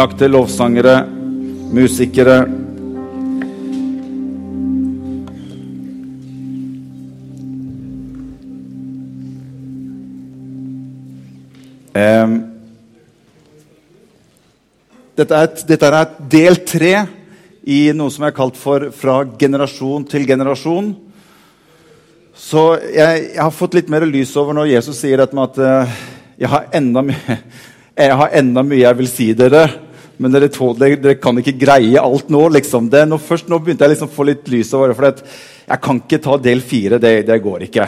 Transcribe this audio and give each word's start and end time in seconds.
takk 0.00 0.14
til 0.16 0.30
lovsangere, 0.32 0.94
musikere. 1.76 2.38
Dette, 15.20 15.36
er, 15.36 15.50
dette 15.68 15.90
er 15.90 16.14
del 16.32 16.56
tre 16.64 16.94
i 17.68 17.90
noe 17.92 18.08
som 18.08 18.24
er 18.24 18.32
kalt 18.32 18.56
for 18.56 18.88
'Fra 18.88 19.18
generasjon 19.36 20.08
til 20.08 20.24
generasjon'. 20.24 20.94
Så 22.32 22.64
jeg, 22.88 23.34
jeg 23.34 23.42
har 23.42 23.52
fått 23.52 23.76
litt 23.76 23.92
mer 23.92 24.08
lys 24.08 24.32
over 24.40 24.56
når 24.56 24.72
Jesus 24.72 24.96
sier 24.96 25.20
dette 25.20 25.36
med 25.36 25.44
at 25.44 25.60
uh, 25.60 26.00
jeg, 26.40 26.48
har 26.48 26.72
enda 26.72 27.04
jeg 28.00 28.16
har 28.16 28.32
enda 28.32 28.64
mye 28.64 28.80
jeg 28.80 28.96
vil 28.96 29.12
si 29.12 29.32
dere, 29.36 29.89
men 30.20 30.34
dere, 30.34 30.50
to, 30.52 30.74
dere, 30.76 31.14
kan 31.16 31.38
ikke 31.40 31.56
greie 31.56 32.00
alt 32.00 32.28
nå. 32.28 32.42
Liksom. 32.52 32.90
Det, 32.92 33.06
nå, 33.08 33.16
først 33.24 33.48
nå 33.48 33.56
begynte 33.62 33.86
jeg 33.86 33.94
liksom 33.94 34.10
å 34.10 34.12
få 34.12 34.26
litt 34.28 34.50
lys 34.52 34.74
over 34.76 34.92
det. 34.92 34.98
For 34.98 35.08
jeg 35.70 35.82
kan 35.86 36.00
ikke 36.02 36.18
ta 36.26 36.36
del 36.44 36.60
fire. 36.60 36.98
Det, 37.00 37.12
det 37.24 37.38
går 37.40 37.64
ikke. 37.70 37.86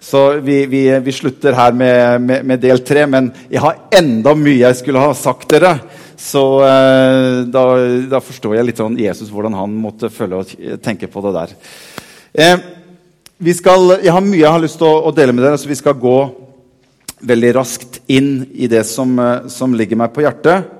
Så 0.00 0.22
vi, 0.40 0.62
vi, 0.70 0.86
vi 1.04 1.12
slutter 1.12 1.56
her 1.58 1.76
med, 1.76 2.22
med, 2.22 2.46
med, 2.48 2.62
del 2.62 2.80
tre. 2.80 3.04
Men 3.10 3.28
jeg 3.52 3.60
har 3.60 3.82
enda 3.98 4.32
mye 4.38 4.62
jeg 4.62 4.78
skulle 4.80 5.02
ha 5.04 5.12
sagt 5.18 5.50
dere. 5.52 5.74
Så 6.16 6.44
eh, 6.64 7.42
da, 7.52 7.66
da, 8.08 8.22
forstår 8.24 8.56
jeg 8.56 8.70
litt 8.70 8.80
sånn 8.80 8.96
Jesus 8.96 9.28
hvordan 9.28 9.58
han 9.58 9.76
måtte 9.76 10.08
føle 10.08 10.40
og 10.40 10.80
tenke 10.80 11.10
på 11.12 11.24
det 11.26 11.34
der. 11.36 11.52
Eh, 12.32 12.64
skal, 13.52 13.98
jeg 14.00 14.14
har 14.16 14.24
mye 14.24 14.40
jeg 14.40 14.54
har 14.54 14.64
lyst 14.64 14.80
til 14.80 14.88
å, 14.88 15.10
å, 15.10 15.12
dele 15.12 15.36
med 15.36 15.44
dere, 15.44 15.60
så 15.60 15.68
vi 15.68 15.76
skal 15.76 15.98
gå 16.00 16.16
veldig 17.26 17.52
raskt 17.58 18.00
inn 18.08 18.46
i 18.56 18.68
det 18.72 18.86
som, 18.88 19.12
eh, 19.20 19.52
som 19.52 19.76
ligger 19.76 20.00
meg 20.00 20.16
på 20.16 20.24
hjertet. 20.24 20.72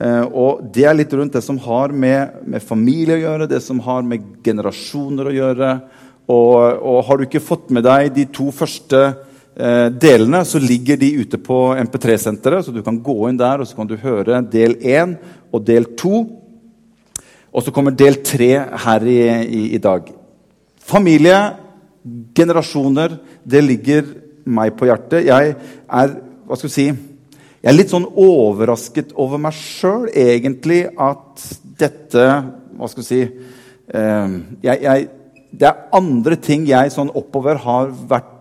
Eh, 0.00 0.24
og 0.24 0.62
det 0.72 0.86
er 0.88 0.96
litt 0.96 1.12
rundt 1.12 1.34
det 1.36 1.42
som 1.44 1.58
har 1.66 1.92
med, 1.92 2.38
med, 2.48 2.64
familie 2.64 3.18
å 3.18 3.22
gjøre, 3.26 3.50
det 3.50 3.60
som 3.64 3.82
har 3.84 4.06
med 4.06 4.24
generasjoner 4.44 5.28
å 5.28 5.34
gjøre. 5.36 5.72
Og, 6.32 6.56
og 6.80 7.02
har 7.08 7.18
du 7.18 7.26
ikke 7.26 7.44
fått 7.44 7.72
med 7.74 7.84
deg 7.84 8.12
de 8.16 8.26
to 8.32 8.48
første 8.54 9.02
eh, 9.02 9.88
delene, 9.92 10.44
så 10.48 10.62
ligger 10.62 11.00
de 11.00 11.12
ute 11.20 11.40
på 11.42 11.58
MP3-senteret. 11.76 12.64
Så 12.64 12.74
du 12.74 12.80
kan 12.84 13.02
gå 13.04 13.18
inn 13.28 13.40
der 13.40 13.62
og 13.62 13.68
så 13.68 13.78
kan 13.78 13.90
du 13.90 13.98
høre 14.00 14.40
del 14.52 14.78
1 14.80 15.18
og 15.52 15.66
del 15.68 15.92
2. 16.00 16.22
Og 17.52 17.60
så 17.60 17.74
kommer 17.74 17.92
del 17.92 18.22
3 18.24 18.50
her 18.86 19.04
i, 19.04 19.20
i, 19.44 19.62
i 19.76 19.82
dag. 19.82 20.08
Familie, 20.82 21.38
generasjoner, 22.34 23.18
det 23.44 23.60
ligger 23.62 24.06
meg 24.48 24.72
på 24.78 24.88
hjertet. 24.88 25.28
Jeg 25.28 25.52
er 25.54 26.14
hva 26.48 26.56
skal 26.58 26.68
vi 26.68 26.74
si, 26.74 26.86
jeg 27.62 27.70
er 27.70 27.76
litt 27.76 27.92
sånn 27.92 28.08
overrasket 28.18 29.12
over 29.22 29.38
meg 29.38 29.54
sjøl, 29.54 30.08
egentlig, 30.10 30.84
at 30.98 31.44
dette 31.78 32.24
Hva 32.74 32.88
skal 32.90 33.02
vi 33.02 33.06
si 33.06 33.20
eh, 33.22 34.32
jeg, 34.64 34.80
jeg, 34.82 35.04
Det 35.52 35.68
er 35.68 35.84
andre 35.94 36.38
ting 36.42 36.66
jeg 36.66 36.90
sånn 36.94 37.12
oppover 37.14 37.60
har 37.62 37.92
vært 38.10 38.32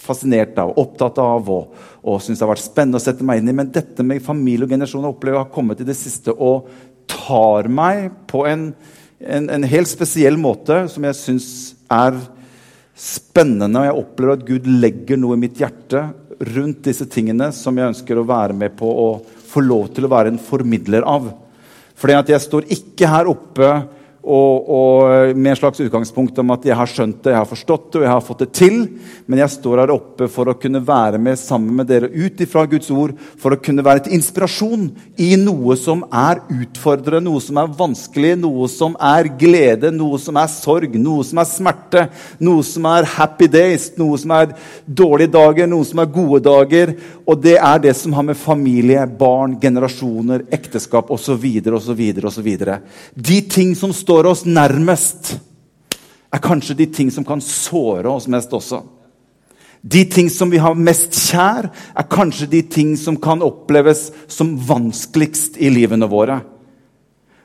fascinert 0.00 0.56
av, 0.62 0.72
opptatt 0.80 1.18
av 1.20 1.50
og, 1.52 1.74
og 2.08 2.22
syns 2.24 2.40
har 2.40 2.48
vært 2.48 2.64
spennende 2.64 2.96
å 2.96 3.04
sette 3.04 3.26
meg 3.26 3.42
inn 3.42 3.50
i. 3.52 3.56
Men 3.58 3.72
dette 3.74 4.00
med 4.06 4.24
familie 4.24 4.64
og 4.64 4.72
generasjon 4.72 5.10
opplever 5.10 5.36
jeg 5.36 5.44
har 5.44 5.52
kommet 5.52 5.82
i 5.84 5.88
det 5.90 5.96
siste 5.98 6.32
og 6.32 6.70
tar 7.10 7.68
meg 7.68 8.06
på 8.30 8.46
en, 8.48 8.70
en, 9.20 9.50
en 9.52 9.68
helt 9.68 9.90
spesiell 9.90 10.40
måte 10.40 10.86
som 10.88 11.04
jeg 11.04 11.18
syns 11.18 11.50
er 11.92 12.16
spennende. 12.96 13.82
Og 13.82 13.90
jeg 13.90 14.00
opplever 14.06 14.38
at 14.38 14.48
Gud 14.48 14.72
legger 14.80 15.20
noe 15.20 15.36
i 15.36 15.42
mitt 15.44 15.60
hjerte 15.60 16.06
rundt 16.40 16.84
disse 16.86 17.06
tingene 17.10 17.50
som 17.52 17.76
jeg 17.76 17.92
ønsker 17.92 18.18
å 18.18 18.26
være 18.28 18.56
med 18.56 18.76
på 18.78 18.88
å 18.88 19.08
få 19.50 19.62
lov 19.64 19.90
til 19.94 20.06
å 20.06 20.12
være 20.12 20.32
en 20.32 20.40
formidler 20.40 21.04
av. 21.08 21.30
Fordi 22.00 22.16
at 22.16 22.32
jeg 22.32 22.44
står 22.46 22.68
ikke 22.72 23.10
her 23.10 23.28
oppe 23.28 23.70
og, 24.20 24.66
og, 24.68 25.36
med 25.36 25.54
en 25.54 25.56
slags 25.56 25.80
utgangspunkt 25.80 26.36
om 26.42 26.50
at 26.52 26.66
jeg 26.68 26.76
har 26.76 26.88
skjønt 26.90 27.22
det, 27.24 27.32
jeg 27.32 27.40
har 27.40 27.48
forstått 27.48 27.86
det 27.88 28.00
og 28.00 28.04
jeg 28.04 28.12
har 28.12 28.24
fått 28.24 28.42
det 28.44 28.48
til. 28.52 28.74
Men 29.24 29.40
jeg 29.40 29.52
står 29.54 29.80
her 29.80 29.92
oppe 29.94 30.28
for 30.28 30.50
å 30.50 30.56
kunne 30.60 30.82
være 30.84 31.16
med 31.22 31.40
sammen 31.40 31.78
med 31.78 31.88
dere 31.88 32.10
ut 32.12 32.42
ifra 32.44 32.66
Guds 32.68 32.90
ord. 32.92 33.14
For 33.40 33.56
å 33.56 33.60
kunne 33.64 33.84
være 33.86 34.04
til 34.04 34.18
inspirasjon 34.18 34.90
i 35.24 35.30
noe 35.40 35.76
som 35.80 36.04
er 36.12 36.42
utfordrende, 36.52 37.30
noe 37.30 37.40
som 37.40 37.62
er 37.62 37.72
vanskelig, 37.78 38.34
noe 38.42 38.68
som 38.68 38.98
er 39.00 39.30
glede, 39.40 39.92
noe 39.94 40.20
som 40.20 40.36
er 40.36 40.52
sorg, 40.52 40.98
noe 41.00 41.24
som 41.24 41.40
er 41.40 41.48
smerte, 41.48 42.04
noe 42.44 42.66
som 42.66 42.90
er 42.92 43.08
happy 43.16 43.48
days, 43.48 43.88
noe 43.96 44.20
som 44.20 44.36
er 44.36 44.52
dårlige 44.84 45.32
dager, 45.38 45.70
noe 45.70 45.88
som 45.88 46.04
er 46.04 46.12
gode 46.12 46.42
dager. 46.44 46.92
Og 47.24 47.40
det 47.40 47.56
er 47.56 47.80
det 47.80 47.96
som 47.96 48.12
har 48.18 48.28
med 48.28 48.36
familie, 48.36 49.08
barn, 49.08 49.56
generasjoner, 49.62 50.44
ekteskap 50.52 51.08
osv. 51.08 51.48
osv. 51.72 52.04
osv. 52.28 52.52
De 53.16 53.40
ting 53.48 53.72
som 53.78 53.96
står 53.96 54.09
står 54.10 54.26
oss 54.26 54.40
nærmest, 54.42 55.36
er 56.34 56.42
kanskje 56.42 56.74
de 56.80 56.86
ting 56.90 57.12
som 57.14 57.22
kan 57.26 57.38
såre 57.42 58.10
oss 58.10 58.26
mest 58.26 58.50
også. 58.50 58.80
De 59.80 60.02
ting 60.10 60.26
som 60.30 60.50
vi 60.50 60.58
har 60.58 60.74
mest 60.74 61.14
kjær, 61.14 61.68
er 61.70 62.08
kanskje 62.10 62.48
de 62.50 62.62
ting 62.66 62.96
som 62.98 63.14
kan 63.22 63.42
oppleves 63.42 64.08
som 64.26 64.56
vanskeligst 64.66 65.60
i 65.62 65.70
livene 65.70 66.10
våre. 66.10 66.40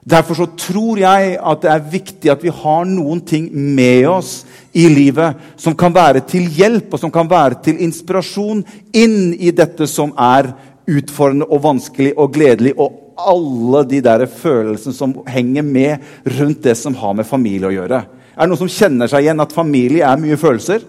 Derfor 0.06 0.42
så 0.42 0.48
tror 0.58 1.03
jeg 1.03 1.38
at 1.38 1.62
det 1.62 1.72
er 1.72 1.86
viktig 1.94 2.34
at 2.34 2.42
vi 2.46 2.53
har 2.53 2.90
noen 2.90 3.22
ting 3.26 3.46
med 3.53 4.09
oss 4.09 4.34
i 4.74 4.88
livet 4.90 5.38
som 5.62 5.78
kan 5.78 5.94
være 5.94 6.26
til 6.30 6.50
hjelp 6.50 6.94
og 6.94 7.02
som 7.02 7.14
kan 7.14 7.30
være 7.30 7.62
til 7.66 7.82
inspirasjon 7.86 8.66
inn 8.94 9.34
i 9.38 9.53
dette 9.53 9.86
som 9.90 10.14
er 10.18 10.50
utfordrende 10.86 11.50
og 11.50 11.64
vanskelig 11.66 12.14
og 12.18 12.34
gledelig 12.38 12.76
og 12.78 13.05
alle 13.16 13.84
de 13.90 14.02
der 14.03 14.26
følelsene 14.30 14.96
som 14.96 15.14
henger 15.30 15.66
med 15.66 16.03
rundt 16.38 16.64
det 16.66 16.76
som 16.80 16.96
har 17.00 17.16
med 17.18 17.28
familie 17.28 17.70
å 17.70 17.76
gjøre. 17.76 18.02
Er 18.36 18.44
det 18.44 18.52
noen 18.52 18.62
som 18.66 18.72
kjenner 18.72 19.09
seg 19.12 19.26
igjen 19.26 19.44
at 19.44 19.56
familie 19.56 20.03
er 20.08 20.20
mye 20.20 20.38
følelser? 20.40 20.84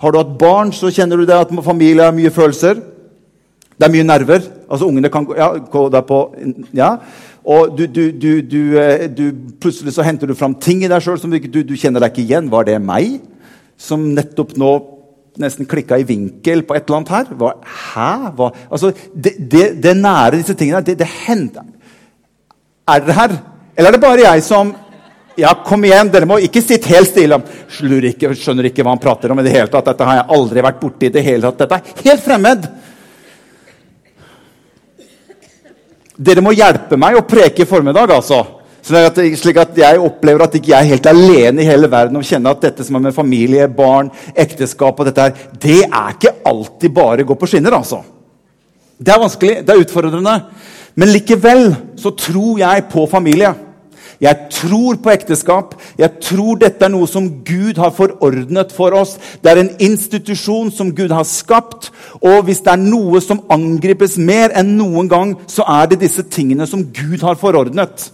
Har 0.00 0.12
du 0.12 0.18
hatt 0.18 0.38
barn, 0.40 0.72
så 0.72 0.90
kjenner 0.90 1.20
du 1.20 1.26
det 1.28 1.36
at 1.36 1.52
familie 1.64 2.06
er 2.06 2.16
mye 2.16 2.32
følelser. 2.32 2.80
Det 3.76 3.86
er 3.86 3.92
mye 3.92 4.06
nerver. 4.06 4.46
Altså 4.68 4.88
Ungene 4.88 5.10
kan 5.12 5.26
ja, 5.36 5.52
gå 5.60 5.88
der 5.92 6.06
på 6.08 6.22
ja. 6.76 6.94
Og 7.44 7.72
du, 7.76 7.86
du, 7.88 8.30
du, 8.44 8.60
eh, 8.80 9.06
du, 9.08 9.30
plutselig 9.60 9.94
så 9.96 10.04
henter 10.04 10.28
du 10.28 10.36
fram 10.36 10.54
ting 10.60 10.82
i 10.84 10.90
deg 10.90 11.00
sjøl 11.04 11.20
som 11.20 11.32
du 11.32 11.76
kjenner 11.76 12.02
deg 12.02 12.12
ikke 12.12 12.26
igjen. 12.26 12.50
Var 12.52 12.68
det 12.68 12.80
meg? 12.84 13.20
Som 13.80 14.10
nettopp 14.16 14.56
nå 14.60 14.72
nesten 15.40 15.68
klikka 15.68 15.98
i 15.98 16.06
vinkel 16.06 16.62
på 16.66 16.76
et 16.76 16.84
eller 16.84 17.00
annet 17.00 17.14
her. 17.14 17.32
Hva, 17.40 17.54
hæ? 17.64 18.10
Hva? 18.36 18.50
Altså, 18.68 18.92
det, 19.14 19.34
det, 19.38 19.64
det, 19.82 19.96
nære 19.98 20.38
disse 20.38 20.56
tingene 20.58 20.82
det, 20.84 20.98
det 21.00 21.08
hender 21.24 21.66
Er 22.88 23.02
dere 23.04 23.16
her? 23.16 23.34
Eller 23.76 23.90
er 23.90 23.96
det 23.96 24.02
bare 24.04 24.24
jeg 24.26 24.44
som 24.46 24.74
Ja, 25.40 25.54
kom 25.64 25.84
igjen, 25.86 26.10
dere 26.12 26.28
må 26.28 26.36
ikke 26.42 26.60
sitte 26.60 26.90
helt 26.90 27.08
stille. 27.08 27.38
Ikke, 28.10 28.34
skjønner 28.36 28.66
ikke 28.68 28.84
hva 28.84 28.92
han 28.92 29.00
prater 29.00 29.32
om 29.32 29.40
i 29.40 29.44
det 29.46 29.54
hele 29.54 29.70
tatt. 29.72 29.86
Dette 29.86 30.04
har 30.04 30.18
jeg 30.18 30.30
aldri 30.36 30.64
vært 30.66 30.80
borti 30.82 31.08
i 31.08 31.12
det 31.14 31.22
hele 31.24 31.48
tatt. 31.48 31.62
Dette 31.62 31.78
er 31.78 32.10
helt 32.10 32.24
fremmed. 32.24 32.66
Dere 36.20 36.44
må 36.44 36.52
hjelpe 36.52 36.98
meg 37.00 37.16
å 37.16 37.24
preke 37.24 37.64
i 37.64 37.70
formiddag, 37.70 38.12
altså. 38.18 38.42
Slik 38.82 39.58
at, 39.60 39.76
jeg 39.76 40.00
opplever 40.00 40.44
at 40.44 40.54
ikke 40.56 40.72
jeg 40.72 40.78
er 40.78 40.92
helt 40.94 41.06
alene 41.10 41.62
i 41.62 41.68
hele 41.68 41.90
verden 41.90 42.16
og 42.20 42.26
kjenner 42.26 42.54
at 42.54 42.62
dette 42.64 42.86
som 42.86 42.96
er 42.96 43.06
med 43.08 43.16
familie, 43.16 43.68
barn, 43.68 44.10
ekteskap 44.34 45.00
og 45.00 45.08
dette 45.08 45.26
her, 45.26 45.46
det 45.62 45.82
er 45.84 46.14
ikke 46.14 46.36
alltid 46.48 46.94
bare 46.96 47.26
gå 47.28 47.36
på 47.36 47.48
skinner. 47.50 47.76
altså. 47.76 48.02
Det 49.00 49.12
er 49.14 49.20
vanskelig, 49.20 49.56
det 49.64 49.74
er 49.74 49.82
utfordrende. 49.84 50.36
Men 50.94 51.12
likevel 51.14 51.74
så 51.96 52.12
tror 52.16 52.58
jeg 52.60 52.88
på 52.92 53.06
familie. 53.10 53.54
Jeg 54.20 54.36
tror 54.52 54.98
på 55.00 55.10
ekteskap. 55.14 55.74
Jeg 55.98 56.18
tror 56.20 56.58
dette 56.60 56.84
er 56.84 56.92
noe 56.92 57.08
som 57.08 57.24
Gud 57.46 57.78
har 57.80 57.92
forordnet 57.96 58.72
for 58.76 58.92
oss. 58.92 59.14
Det 59.40 59.48
er 59.48 59.62
en 59.62 59.72
institusjon 59.80 60.68
som 60.74 60.92
Gud 60.96 61.14
har 61.16 61.24
skapt. 61.24 61.88
Og 62.20 62.44
hvis 62.44 62.60
det 62.66 62.74
er 62.74 62.82
noe 62.82 63.22
som 63.24 63.40
angripes 63.48 64.18
mer 64.20 64.52
enn 64.60 64.76
noen 64.76 65.08
gang, 65.08 65.34
så 65.48 65.64
er 65.64 65.88
det 65.88 66.02
disse 66.04 66.26
tingene 66.28 66.68
som 66.68 66.84
Gud 66.84 67.24
har 67.24 67.40
forordnet. 67.40 68.10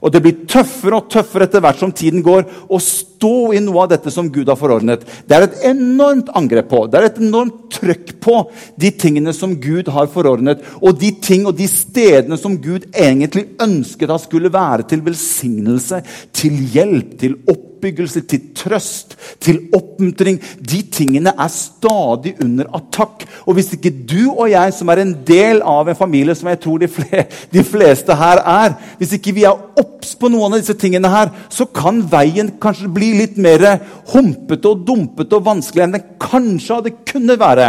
Og 0.00 0.12
det 0.12 0.22
blir 0.24 0.44
tøffere 0.48 1.00
og 1.00 1.10
tøffere 1.12 1.48
etter 1.48 1.62
hvert 1.64 1.80
som 1.82 1.92
tiden 1.92 2.24
går, 2.24 2.46
å 2.68 2.80
stå 3.20 3.52
i 3.52 3.60
noe 3.60 3.84
av 3.84 3.90
dette 3.92 4.10
som 4.12 4.30
Gud 4.32 4.48
har 4.48 4.56
forordnet. 4.56 5.04
Det 5.28 5.36
er 5.36 5.44
et 5.44 5.64
enormt 5.70 6.30
angrep 6.36 6.70
på, 6.70 6.86
det 6.88 7.00
er 7.00 7.08
et 7.10 7.20
enormt 7.20 7.68
trøkk 7.74 8.14
på 8.22 8.36
de 8.80 8.90
tingene 8.96 9.34
som 9.36 9.56
Gud 9.60 9.90
har 9.92 10.08
forordnet. 10.12 10.62
Og 10.80 10.96
de 11.00 11.12
ting 11.22 11.46
og 11.48 11.56
de 11.58 11.68
stedene 11.70 12.38
som 12.40 12.56
Gud 12.60 12.88
egentlig 12.90 13.50
ønsket 13.60 14.12
at 14.12 14.24
skulle 14.24 14.52
være 14.52 14.88
til 14.90 15.04
velsignelse, 15.04 16.00
til 16.32 16.56
hjelp, 16.74 17.18
til 17.20 17.36
oppbyggelse, 17.50 18.24
til 18.28 18.50
trøst, 18.56 19.16
til 19.40 19.62
oppmuntring. 19.76 20.40
De 20.60 20.82
tingene 20.92 21.34
er 21.36 21.52
stadig 21.52 22.34
under 22.42 22.68
attakk. 22.76 23.26
Og 23.46 23.56
hvis 23.56 23.72
ikke 23.76 23.92
du 23.92 24.32
og 24.32 24.50
jeg, 24.50 24.74
som 24.76 24.92
er 24.92 25.04
en 25.04 25.14
del 25.26 25.62
av 25.64 25.88
en 25.88 25.98
familie, 25.98 26.36
som 26.36 26.50
jeg 26.50 26.60
tror 26.64 26.80
de, 26.80 26.90
fle 26.90 27.26
de 27.52 27.64
fleste 27.66 28.14
her 28.16 28.40
er 28.40 28.76
Hvis 28.98 29.14
ikke 29.16 29.32
vi 29.34 29.44
er 29.48 29.56
obs 29.80 30.14
på 30.18 30.28
noen 30.28 30.54
av 30.54 30.60
disse 30.60 30.76
tingene 30.78 31.08
her, 31.10 31.30
så 31.52 31.66
kan 31.66 32.02
veien 32.10 32.52
kanskje 32.60 32.90
bli 32.92 33.09
litt 33.18 33.38
mer 33.40 33.64
humpete 34.12 34.70
og 34.70 34.84
dumpete 34.86 35.38
og 35.38 35.46
vanskelig 35.46 35.84
enn 35.84 35.96
den 35.96 36.08
kanskje 36.22 36.78
hadde 36.78 36.96
kunnet 37.08 37.40
være. 37.40 37.68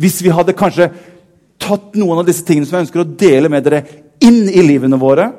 Hvis 0.00 0.20
vi 0.24 0.32
hadde 0.34 0.56
kanskje 0.58 0.90
tatt 1.62 1.94
noen 1.98 2.22
av 2.22 2.26
disse 2.26 2.44
tingene 2.46 2.66
som 2.66 2.78
jeg 2.78 2.88
ønsker 2.88 3.04
å 3.04 3.12
dele 3.18 3.50
med 3.52 3.66
dere, 3.66 3.84
inn 4.22 4.44
i 4.50 4.64
livene 4.64 4.98
våre. 5.00 5.30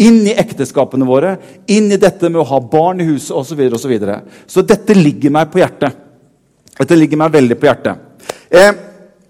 Inn 0.00 0.22
i 0.24 0.32
ekteskapene 0.32 1.04
våre, 1.04 1.34
inn 1.68 1.90
i 1.92 1.98
dette 2.00 2.30
med 2.30 2.40
å 2.40 2.46
ha 2.48 2.60
barn 2.64 3.02
i 3.02 3.08
huset 3.10 3.34
osv. 3.36 3.50
Så, 3.50 3.56
videre, 3.58 3.76
og 3.76 3.82
så, 3.82 3.90
videre. 3.90 4.14
så 4.48 4.62
dette 4.64 4.96
ligger 4.96 5.34
meg 5.34 5.50
på 5.52 5.60
hjertet. 5.60 5.98
Dette 6.78 6.96
ligger 6.96 7.20
meg 7.20 7.34
veldig 7.34 7.58
på 7.60 7.68
hjertet. 7.68 8.30
Eh, 8.48 8.70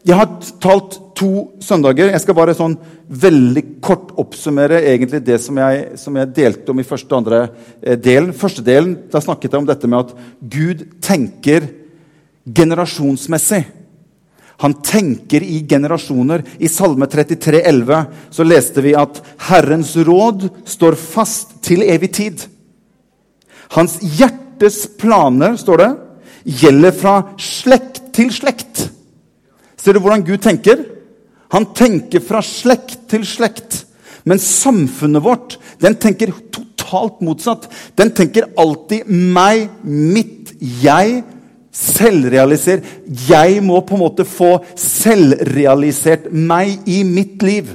jeg 0.07 0.15
har 0.15 0.29
talt 0.63 0.95
to 1.21 1.33
søndager. 1.61 2.11
Jeg 2.15 2.23
skal 2.23 2.37
bare 2.39 2.55
sånn 2.57 2.77
veldig 3.09 3.65
kort 3.85 4.15
oppsummere 4.21 4.81
egentlig 4.89 5.21
det 5.27 5.37
som 5.43 5.59
jeg, 5.61 5.99
som 6.01 6.17
jeg 6.17 6.33
delte 6.37 6.73
om 6.73 6.81
i 6.81 6.87
første 6.87 7.13
og 7.13 7.21
andre 7.21 7.41
eh, 7.83 7.99
delen. 8.01 8.33
Første 8.37 8.65
delen, 8.65 8.97
Da 9.13 9.21
snakket 9.21 9.53
jeg 9.53 9.61
om 9.61 9.69
dette 9.69 9.91
med 9.91 10.07
at 10.07 10.15
Gud 10.41 10.87
tenker 11.05 11.69
generasjonsmessig. 12.47 13.65
Han 14.61 14.77
tenker 14.85 15.45
i 15.45 15.63
generasjoner. 15.69 16.45
I 16.61 16.69
Salme 16.69 17.09
33, 17.09 17.63
11, 17.65 18.01
så 18.31 18.45
leste 18.45 18.85
vi 18.85 18.95
at 18.97 19.21
Herrens 19.49 19.95
råd 19.97 20.49
står 20.69 20.97
fast 21.01 21.59
til 21.65 21.85
evig 21.85 22.13
tid. 22.17 22.47
Hans 23.77 23.99
hjertes 24.19 24.83
planer, 25.01 25.57
står 25.61 25.85
det, 25.85 25.91
gjelder 26.61 26.97
fra 26.97 27.15
slekt 27.41 28.03
til 28.17 28.33
slekt. 28.35 28.89
Ser 29.81 29.97
du 29.97 30.03
hvordan 30.03 30.25
Gud 30.27 30.43
tenker? 30.45 31.00
Han 31.55 31.71
tenker 31.77 32.23
fra 32.23 32.43
slekt 32.45 33.09
til 33.11 33.27
slekt. 33.27 33.85
Men 34.29 34.41
samfunnet 34.43 35.25
vårt 35.25 35.57
den 35.81 35.97
tenker 36.01 36.33
totalt 36.53 37.21
motsatt. 37.25 37.69
Den 37.99 38.13
tenker 38.15 38.51
alltid 38.61 39.09
meg, 39.09 39.69
mitt, 39.83 40.55
jeg. 40.83 41.23
Selvrealiser. 41.71 42.83
Jeg 43.29 43.63
må 43.65 43.79
på 43.87 43.97
en 43.97 44.05
måte 44.05 44.27
få 44.29 44.59
selvrealisert 44.79 46.29
meg 46.35 46.89
i 46.91 47.01
mitt 47.07 47.43
liv. 47.47 47.71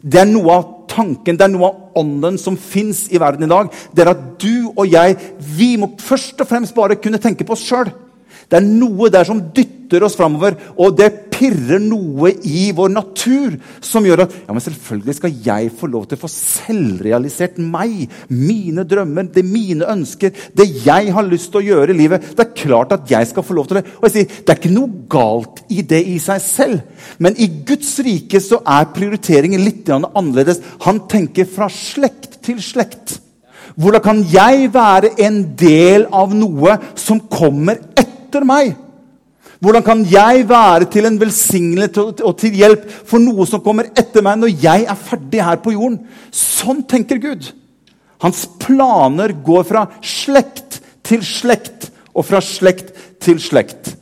Det 0.00 0.20
er 0.22 0.28
noe 0.28 0.52
av 0.54 0.68
tanken, 0.90 1.36
det 1.38 1.44
er 1.44 1.52
noe 1.52 1.68
av 1.68 2.00
ånden 2.00 2.38
som 2.40 2.56
fins 2.58 3.04
i 3.12 3.20
verden 3.20 3.46
i 3.46 3.50
dag. 3.50 3.70
Det 3.94 4.04
er 4.04 4.12
at 4.12 4.22
du 4.42 4.70
og 4.72 4.86
jeg 4.88 5.16
vi 5.56 5.74
må 5.80 5.92
først 6.00 6.40
og 6.42 6.48
fremst 6.50 6.74
bare 6.76 6.98
kunne 7.00 7.20
tenke 7.22 7.46
på 7.46 7.54
oss 7.54 7.66
sjøl. 7.66 7.90
Det 8.50 8.58
er 8.58 8.66
noe 8.66 9.10
der 9.12 9.26
som 9.28 9.42
dytter 9.54 10.02
oss 10.02 10.16
framover, 10.18 10.56
og 10.74 10.96
det 10.98 11.29
pirrer 11.40 11.80
noe 11.80 12.34
i 12.44 12.66
vår 12.76 12.90
natur 12.92 13.56
som 13.84 14.04
gjør 14.04 14.26
at 14.26 14.34
ja, 14.42 14.52
men 14.52 14.64
selvfølgelig 14.64 15.16
skal 15.16 15.38
jeg 15.46 15.70
få 15.80 15.88
lov 15.88 16.04
til 16.08 16.18
å 16.18 16.22
få 16.24 16.30
selvrealisert 16.32 17.56
meg, 17.62 18.04
mine 18.28 18.84
drømmer, 18.88 19.30
det 19.32 19.46
mine 19.46 19.88
ønsker, 19.88 20.34
det 20.56 20.68
jeg 20.84 21.14
har 21.16 21.26
lyst 21.26 21.50
til 21.52 21.62
å 21.62 21.66
gjøre 21.70 21.94
i 21.94 21.98
livet. 22.02 22.28
Det 22.36 22.44
er 22.44 22.58
klart 22.62 22.92
at 22.96 23.08
jeg 23.10 23.30
skal 23.30 23.46
få 23.46 23.56
lov 23.56 23.70
til 23.70 23.80
det. 23.80 23.86
Og 24.00 24.08
jeg 24.08 24.16
sier, 24.16 24.36
Det 24.44 24.52
er 24.52 24.60
ikke 24.60 24.74
noe 24.74 25.06
galt 25.10 25.64
i 25.72 25.80
det 25.82 26.02
i 26.12 26.18
seg 26.22 26.44
selv, 26.44 27.08
men 27.18 27.38
i 27.40 27.48
Guds 27.66 27.96
rike 28.04 28.40
så 28.42 28.60
er 28.66 28.92
prioriteringen 28.94 29.64
litt 29.64 29.88
annerledes. 29.90 30.60
Han 30.84 31.04
tenker 31.10 31.48
fra 31.48 31.70
slekt 31.72 32.40
til 32.44 32.60
slekt. 32.62 33.18
Hvordan 33.80 34.02
kan 34.04 34.22
jeg 34.28 34.70
være 34.74 35.14
en 35.24 35.42
del 35.58 36.06
av 36.12 36.34
noe 36.36 36.76
som 36.98 37.22
kommer 37.30 37.78
etter? 37.94 38.44
meg? 38.46 38.76
Hvordan 39.60 39.84
kan 39.84 40.02
jeg 40.08 40.46
være 40.48 40.86
til 40.88 41.04
en 41.04 41.18
velsignelse 41.20 42.24
og 42.24 42.36
til 42.40 42.54
hjelp 42.56 42.86
for 42.88 43.20
noe 43.20 43.44
som 43.48 43.60
kommer 43.60 43.90
etter 43.92 44.24
meg, 44.24 44.38
når 44.40 44.54
jeg 44.56 44.86
er 44.88 44.96
ferdig 44.96 45.42
her 45.44 45.60
på 45.60 45.74
jorden? 45.74 45.98
Sånn 46.32 46.80
tenker 46.88 47.20
Gud. 47.20 47.50
Hans 48.24 48.46
planer 48.60 49.34
går 49.44 49.66
fra 49.68 49.84
slekt 50.00 50.80
til 51.04 51.20
slekt 51.24 51.90
og 52.14 52.24
fra 52.24 52.40
slekt 52.44 52.94
til 53.20 53.40
slekt. 53.40 53.92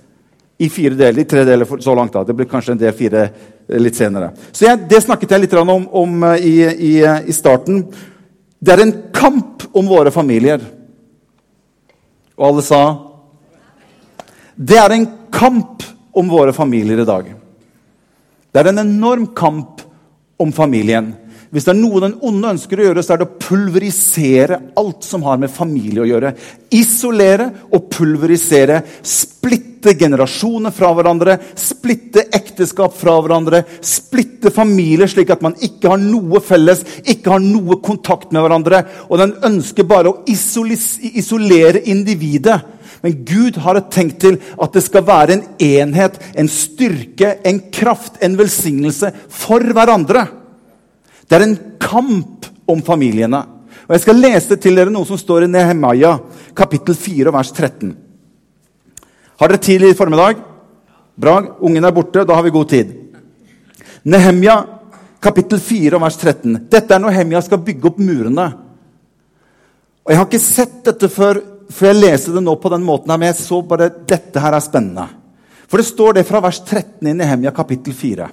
I 0.58 0.70
fire 0.70 0.94
deler, 0.98 1.22
i 1.22 1.28
tre 1.30 1.44
deler 1.46 1.66
så 1.82 1.94
langt. 1.94 2.14
da. 2.14 2.24
Det 2.26 2.34
blir 2.38 2.50
kanskje 2.50 2.74
en 2.74 2.80
del 2.80 2.94
fire 2.94 3.26
eh, 3.26 3.78
litt 3.78 3.98
senere. 3.98 4.32
Så 4.52 4.66
jeg, 4.66 4.86
Det 4.90 5.02
snakket 5.02 5.30
jeg 5.30 5.44
litt 5.44 5.54
om, 5.58 5.86
om 5.86 6.24
eh, 6.32 6.46
i, 6.46 6.54
i, 6.62 6.94
i 7.02 7.34
starten. 7.34 7.84
Det 8.58 8.74
er 8.74 8.82
en 8.82 8.96
kamp 9.14 9.68
om 9.72 9.86
våre 9.86 10.10
familier. 10.10 10.62
Og 12.38 12.46
alle 12.46 12.66
sa 12.66 12.82
det 14.58 14.74
er 14.74 14.90
en 14.90 15.04
kamp 15.32 15.84
om 16.18 16.28
våre 16.30 16.52
familier 16.52 17.02
i 17.02 17.08
dag. 17.08 17.32
Det 18.52 18.60
er 18.60 18.70
en 18.72 18.84
enorm 18.84 19.26
kamp 19.36 19.82
om 20.38 20.52
familien. 20.52 21.12
Hvis 21.48 21.64
det 21.64 21.72
er 21.72 21.78
noe 21.78 22.00
den 22.02 22.16
onde 22.28 22.50
ønsker 22.52 22.80
å 22.80 22.88
gjøre, 22.90 23.02
så 23.04 23.14
er 23.14 23.20
det 23.22 23.28
å 23.30 23.38
pulverisere 23.40 24.58
alt 24.76 25.06
som 25.06 25.22
har 25.24 25.38
med 25.40 25.52
familie 25.52 26.02
å 26.02 26.08
gjøre. 26.08 26.34
Isolere 26.76 27.46
og 27.72 27.86
pulverisere. 27.94 28.82
Splitte 29.00 29.94
generasjoner 29.96 30.74
fra 30.76 30.90
hverandre. 30.92 31.38
Splitte 31.56 32.26
ekteskap 32.36 32.92
fra 32.98 33.16
hverandre. 33.22 33.62
Splitte 33.80 34.52
familier 34.52 35.08
slik 35.08 35.32
at 35.32 35.44
man 35.44 35.56
ikke 35.64 35.94
har 35.94 36.02
noe 36.02 36.42
felles, 36.44 36.84
ikke 37.08 37.32
har 37.32 37.44
noe 37.44 37.80
kontakt 37.80 38.34
med 38.34 38.44
hverandre. 38.44 38.82
Og 39.08 39.22
den 39.22 39.32
ønsker 39.48 39.88
bare 39.88 40.12
å 40.12 40.20
isolere 40.28 41.86
individet 41.88 42.60
men 43.02 43.20
Gud 43.26 43.58
har 43.62 43.78
tenkt 43.92 44.18
til 44.24 44.38
at 44.58 44.74
det 44.74 44.82
skal 44.82 45.06
være 45.06 45.36
en 45.36 45.44
enhet, 45.62 46.18
en 46.34 46.50
styrke, 46.50 47.36
en 47.46 47.60
kraft, 47.74 48.18
en 48.22 48.34
velsignelse 48.38 49.12
for 49.30 49.62
hverandre. 49.62 50.26
Det 51.28 51.38
er 51.38 51.46
en 51.46 51.58
kamp 51.80 52.48
om 52.68 52.82
familiene. 52.82 53.44
Og 53.86 53.94
Jeg 53.94 54.04
skal 54.04 54.20
lese 54.20 54.56
til 54.60 54.76
dere 54.76 54.92
noe 54.92 55.06
som 55.08 55.20
står 55.20 55.46
i 55.46 55.50
Nehemaya, 55.50 56.18
kapittel 56.56 56.96
4, 56.98 57.32
vers 57.32 57.52
13. 57.54 57.94
Har 59.38 59.52
dere 59.52 59.62
tid 59.62 59.84
i 59.86 59.94
formiddag? 59.96 60.40
Bra. 61.18 61.38
Ungen 61.60 61.84
er 61.84 61.94
borte. 61.94 62.24
Da 62.26 62.34
har 62.34 62.42
vi 62.42 62.54
god 62.54 62.68
tid. 62.68 62.90
Nehemja, 64.04 64.56
kapittel 65.22 65.60
4, 65.62 66.00
vers 66.02 66.18
13. 66.18 66.58
Dette 66.70 66.94
er 66.94 67.02
når 67.02 67.16
Hemja 67.16 67.42
skal 67.46 67.62
bygge 67.62 67.90
opp 67.90 68.02
murene. 68.02 68.48
Og 70.04 70.12
Jeg 70.12 70.18
har 70.18 70.28
ikke 70.28 70.42
sett 70.42 70.76
dette 70.86 71.10
før 71.12 71.40
for 71.68 71.90
jeg 71.90 72.00
leste 72.00 72.32
det 72.34 72.42
nå 72.44 72.54
på 72.60 72.70
den 72.72 72.84
måten, 72.86 73.12
men 73.12 73.28
jeg 73.30 73.40
så 73.42 73.60
bare 73.66 73.90
dette 74.08 74.40
her 74.40 74.56
er 74.56 74.64
spennende. 74.64 75.08
For 75.68 75.80
det 75.80 75.88
står 75.90 76.16
det 76.16 76.28
fra 76.28 76.40
vers 76.40 76.60
13 76.64 77.10
i 77.10 77.16
Nehemia 77.16 77.52
kapittel 77.54 77.92
4. 77.96 78.28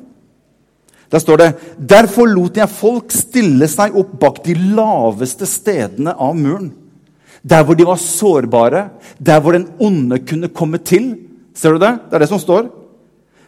Der 1.11 1.21
står 1.21 1.41
det 1.41 1.49
Derfor 1.77 2.29
lot 2.31 2.57
jeg 2.57 2.71
folk 2.71 3.13
stille 3.13 3.67
seg 3.71 3.97
opp 3.99 4.15
bak 4.21 4.41
de 4.45 4.55
laveste 4.55 5.47
stedene 5.49 6.15
av 6.15 6.35
muren. 6.37 6.71
Der 7.45 7.65
hvor 7.65 7.77
de 7.77 7.85
var 7.85 8.01
sårbare, 8.01 8.87
der 9.19 9.43
hvor 9.43 9.53
den 9.53 9.67
onde 9.83 10.17
kunne 10.25 10.49
komme 10.49 10.79
til. 10.81 11.11
Ser 11.53 11.75
du 11.75 11.83
det? 11.83 11.91
Det 12.07 12.17
er 12.17 12.23
det 12.23 12.31
som 12.31 12.41
står. 12.41 12.71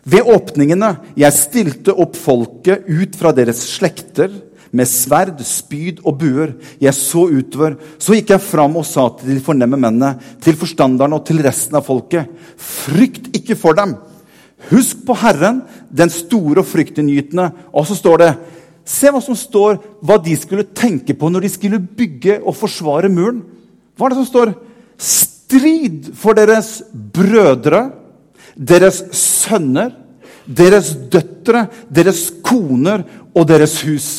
Ved 0.08 0.28
åpningene 0.36 0.94
jeg 1.18 1.36
stilte 1.36 1.96
opp 1.96 2.16
folket 2.16 2.86
ut 2.88 3.16
fra 3.20 3.34
deres 3.36 3.64
slekter 3.74 4.32
med 4.78 4.90
sverd, 4.90 5.40
spyd 5.46 6.04
og 6.04 6.20
buer. 6.22 6.54
Jeg 6.82 6.94
så 6.96 7.26
utover. 7.30 7.78
Så 7.98 8.18
gikk 8.18 8.36
jeg 8.36 8.46
fram 8.46 8.78
og 8.78 8.86
sa 8.88 9.08
til 9.18 9.34
de 9.34 9.44
fornemme 9.44 9.80
mennene, 9.80 10.14
til 10.44 10.58
forstanderne 10.60 11.18
og 11.18 11.26
til 11.28 11.42
resten 11.46 11.80
av 11.80 11.88
folket, 11.88 12.30
frykt 12.58 13.32
ikke 13.38 13.58
for 13.60 13.78
dem. 13.78 13.96
Husk 14.72 15.04
på 15.06 15.16
Herren, 15.22 15.62
den 15.94 16.12
store 16.14 16.64
og 16.64 16.70
fryktinngytende. 16.70 17.52
Og 17.74 17.88
så 17.90 17.98
står 17.98 18.24
det 18.24 18.32
Se 18.88 19.12
hva 19.12 19.20
som 19.20 19.36
står, 19.36 19.82
hva 20.00 20.16
de 20.24 20.32
skulle 20.40 20.64
tenke 20.72 21.12
på 21.18 21.28
når 21.28 21.44
de 21.44 21.50
skulle 21.52 21.82
bygge 21.84 22.38
og 22.40 22.56
forsvare 22.56 23.10
muren. 23.12 23.42
Hva 24.00 24.08
er 24.08 24.14
det 24.14 24.20
som 24.22 24.30
står? 24.30 24.54
Strid 24.96 26.14
for 26.16 26.38
deres 26.38 26.78
brødre, 26.94 27.90
deres 28.56 29.02
sønner, 29.12 29.92
deres 30.48 30.94
døtre, 31.12 31.66
deres 31.92 32.30
koner 32.44 33.04
og 33.36 33.48
deres 33.50 33.76
hus. 33.84 34.10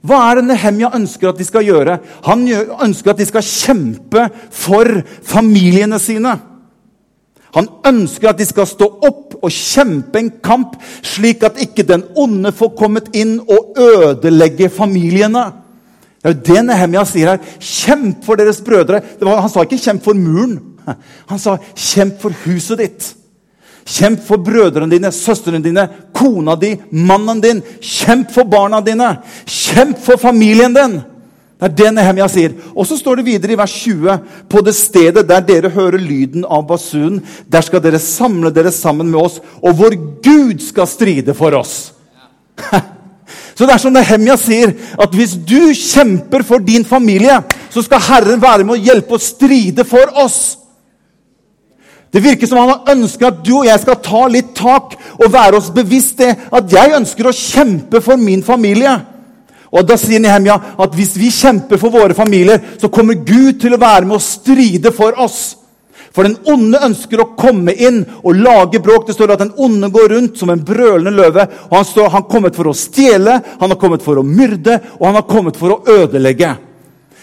Hva 0.00 0.20
er 0.30 0.38
det 0.40 0.46
Nehemja 0.48 0.92
ønsker 0.96 1.28
at 1.30 1.40
de 1.40 1.44
skal 1.44 1.66
gjøre? 1.66 1.98
Han 2.24 2.46
ønsker 2.48 3.12
at 3.12 3.20
de 3.20 3.26
skal 3.28 3.44
kjempe 3.44 4.28
for 4.54 4.88
familiene 5.28 5.98
sine. 6.00 6.38
Han 7.54 7.66
ønsker 7.86 8.30
at 8.30 8.38
de 8.38 8.46
skal 8.46 8.68
stå 8.68 8.86
opp 9.06 9.34
og 9.40 9.52
kjempe 9.52 10.20
en 10.20 10.30
kamp, 10.44 10.76
slik 11.02 11.44
at 11.44 11.58
ikke 11.60 11.84
den 11.88 12.06
onde 12.18 12.52
får 12.54 12.72
kommet 12.78 13.10
inn 13.18 13.40
og 13.42 13.76
ødelegge 13.80 14.70
familiene. 14.72 15.50
Det 16.20 16.28
er 16.28 16.34
jo 16.34 16.42
det 16.46 16.64
Nehemja 16.68 17.04
sier 17.08 17.32
her. 17.32 17.54
Kjemp 17.60 18.24
for 18.24 18.40
deres 18.40 18.60
brødre. 18.64 19.00
Var, 19.20 19.40
han 19.40 19.50
sa 19.50 19.64
ikke 19.64 19.80
'kjemp 19.80 20.04
for 20.04 20.14
muren'. 20.14 20.60
Han 21.30 21.38
sa 21.38 21.56
'kjemp 21.74 22.20
for 22.20 22.30
huset 22.44 22.78
ditt'. 22.78 23.14
Kjemp 23.90 24.22
for 24.22 24.42
brødrene 24.44 24.90
dine, 24.90 25.10
søstrene 25.12 25.62
dine, 25.64 25.86
kona 26.14 26.54
di, 26.58 26.76
mannen 26.90 27.40
din. 27.42 27.62
Kjemp 27.82 28.30
for 28.34 28.46
barna 28.46 28.82
dine. 28.84 29.16
Kjemp 29.46 29.98
for 30.04 30.20
familien 30.20 30.74
din. 30.76 31.00
Det 31.60 31.68
er 31.68 31.74
det 31.76 31.88
Nehemia 31.92 32.28
sier. 32.30 32.54
Og 32.72 32.86
så 32.88 32.96
står 32.96 33.20
det 33.20 33.26
videre 33.26 33.52
i 33.52 33.58
vers 33.58 33.72
20.: 33.82 34.14
På 34.48 34.62
det 34.64 34.72
stedet 34.78 35.26
der 35.28 35.42
dere 35.44 35.72
hører 35.74 36.00
lyden 36.00 36.46
av 36.46 36.64
basunen, 36.68 37.20
der 37.52 37.66
skal 37.66 37.82
dere 37.84 37.98
samle 38.00 38.52
dere 38.54 38.72
sammen 38.72 39.10
med 39.10 39.20
oss, 39.20 39.40
og 39.60 39.76
vår 39.76 39.98
Gud 40.24 40.62
skal 40.64 40.88
stride 40.88 41.34
for 41.34 41.58
oss. 41.58 41.92
Så 43.54 43.66
det 43.66 43.74
er 43.74 43.82
som 43.82 43.92
Nehemia 43.92 44.38
sier, 44.40 44.72
at 44.96 45.12
hvis 45.12 45.34
du 45.36 45.74
kjemper 45.76 46.40
for 46.46 46.64
din 46.64 46.84
familie, 46.84 47.42
så 47.68 47.82
skal 47.84 48.00
Herren 48.06 48.40
være 48.40 48.64
med 48.64 48.78
å 48.78 48.84
hjelpe 48.88 49.18
å 49.18 49.20
stride 49.20 49.84
for 49.84 50.16
oss. 50.16 50.56
Det 52.10 52.20
virker 52.20 52.46
som 52.46 52.58
han 52.58 52.72
har 52.72 52.96
ønska 52.96 53.28
at 53.30 53.44
du 53.46 53.52
og 53.60 53.68
jeg 53.68 53.80
skal 53.84 54.00
ta 54.02 54.24
litt 54.30 54.50
tak 54.58 54.96
og 55.14 55.30
være 55.30 55.60
oss 55.60 55.70
bevisst 55.74 56.18
det 56.18 56.32
at 56.50 56.72
jeg 56.74 56.96
ønsker 56.96 57.28
å 57.30 57.36
kjempe 57.36 58.02
for 58.02 58.18
min 58.18 58.42
familie. 58.42 58.96
Og 59.70 59.86
Da 59.86 59.94
sier 60.00 60.18
Nehemja 60.18 60.56
at 60.82 60.94
hvis 60.98 61.14
vi 61.18 61.30
kjemper 61.30 61.78
for 61.78 61.94
våre 61.94 62.16
familier, 62.18 62.58
så 62.78 62.90
kommer 62.90 63.14
Gud 63.14 63.60
til 63.62 63.76
å 63.76 63.80
være 63.80 64.08
med 64.08 64.18
å 64.18 64.24
stride 64.24 64.90
for 64.94 65.14
oss. 65.22 65.56
For 66.10 66.26
den 66.26 66.40
onde 66.50 66.80
ønsker 66.82 67.22
å 67.22 67.28
komme 67.38 67.76
inn 67.78 68.00
og 68.24 68.40
lage 68.42 68.80
bråk. 68.82 69.06
Det 69.06 69.14
står 69.14 69.36
at 69.36 69.44
den 69.44 69.52
onde 69.62 69.92
går 69.94 70.10
rundt 70.10 70.40
som 70.40 70.50
en 70.50 70.64
brølende 70.66 71.14
løve. 71.14 71.46
og 71.70 71.76
Han 71.76 71.86
står, 71.86 72.10
han 72.10 72.26
kommet 72.26 72.58
for 72.58 72.66
å 72.66 72.74
stjele, 72.74 73.38
han 73.60 73.70
har 73.70 73.78
kommet 73.78 74.02
for 74.02 74.18
å 74.18 74.26
myrde 74.26 74.80
og 74.98 75.06
han 75.06 75.20
har 75.20 75.28
kommet 75.30 75.60
for 75.60 75.76
å 75.76 75.80
ødelegge. 75.86 76.56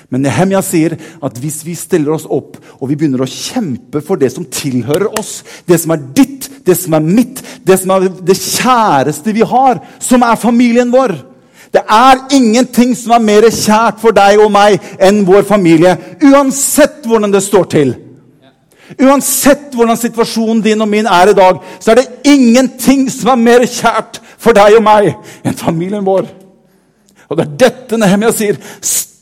Men 0.07 0.23
Nehemja 0.23 0.61
sier 0.63 0.95
at 0.95 1.39
hvis 1.41 1.59
vi 1.67 1.73
stiller 1.75 2.13
oss 2.15 2.27
opp 2.31 2.55
og 2.77 2.87
vi 2.87 2.95
begynner 2.95 3.25
å 3.25 3.27
kjempe 3.27 3.99
for 4.05 4.19
det 4.19 4.29
som 4.31 4.45
tilhører 4.47 5.09
oss, 5.19 5.41
det 5.67 5.81
som 5.81 5.91
er 5.91 6.05
ditt, 6.15 6.47
det 6.63 6.77
som 6.79 6.95
er 6.95 7.03
mitt, 7.03 7.41
det 7.67 7.75
som 7.81 7.91
er 7.97 8.07
det 8.23 8.37
kjæreste 8.39 9.35
vi 9.35 9.43
har, 9.47 9.81
som 9.99 10.23
er 10.23 10.39
familien 10.39 10.93
vår 10.93 11.17
Det 11.67 11.81
er 11.83 12.21
ingenting 12.31 12.93
som 12.95 13.11
er 13.11 13.19
mer 13.19 13.45
kjært 13.51 13.99
for 13.99 14.15
deg 14.15 14.39
og 14.39 14.47
meg 14.51 14.79
enn 15.03 15.25
vår 15.27 15.43
familie. 15.43 15.97
Uansett 16.23 17.03
hvordan 17.03 17.33
det 17.33 17.41
står 17.43 17.65
til. 17.73 17.91
Uansett 18.95 19.75
hvordan 19.75 19.99
situasjonen 19.99 20.63
din 20.63 20.81
og 20.81 20.87
min 20.87 21.09
er 21.11 21.33
i 21.33 21.35
dag, 21.35 21.59
så 21.83 21.91
er 21.91 21.99
det 21.99 22.31
ingenting 22.31 23.09
som 23.11 23.33
er 23.33 23.43
mer 23.43 23.67
kjært 23.67 24.21
for 24.39 24.55
deg 24.55 24.77
og 24.79 24.85
meg 24.87 25.11
enn 25.43 25.59
familien 25.59 26.07
vår. 26.07 26.31
Og 27.27 27.35
det 27.35 27.43
er 27.43 27.59
dette 27.65 27.99
Nehemia 27.99 28.31
sier. 28.31 28.55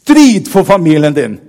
Strid 0.05 0.47
for 0.47 0.63
familien 0.63 1.13
din. 1.13 1.39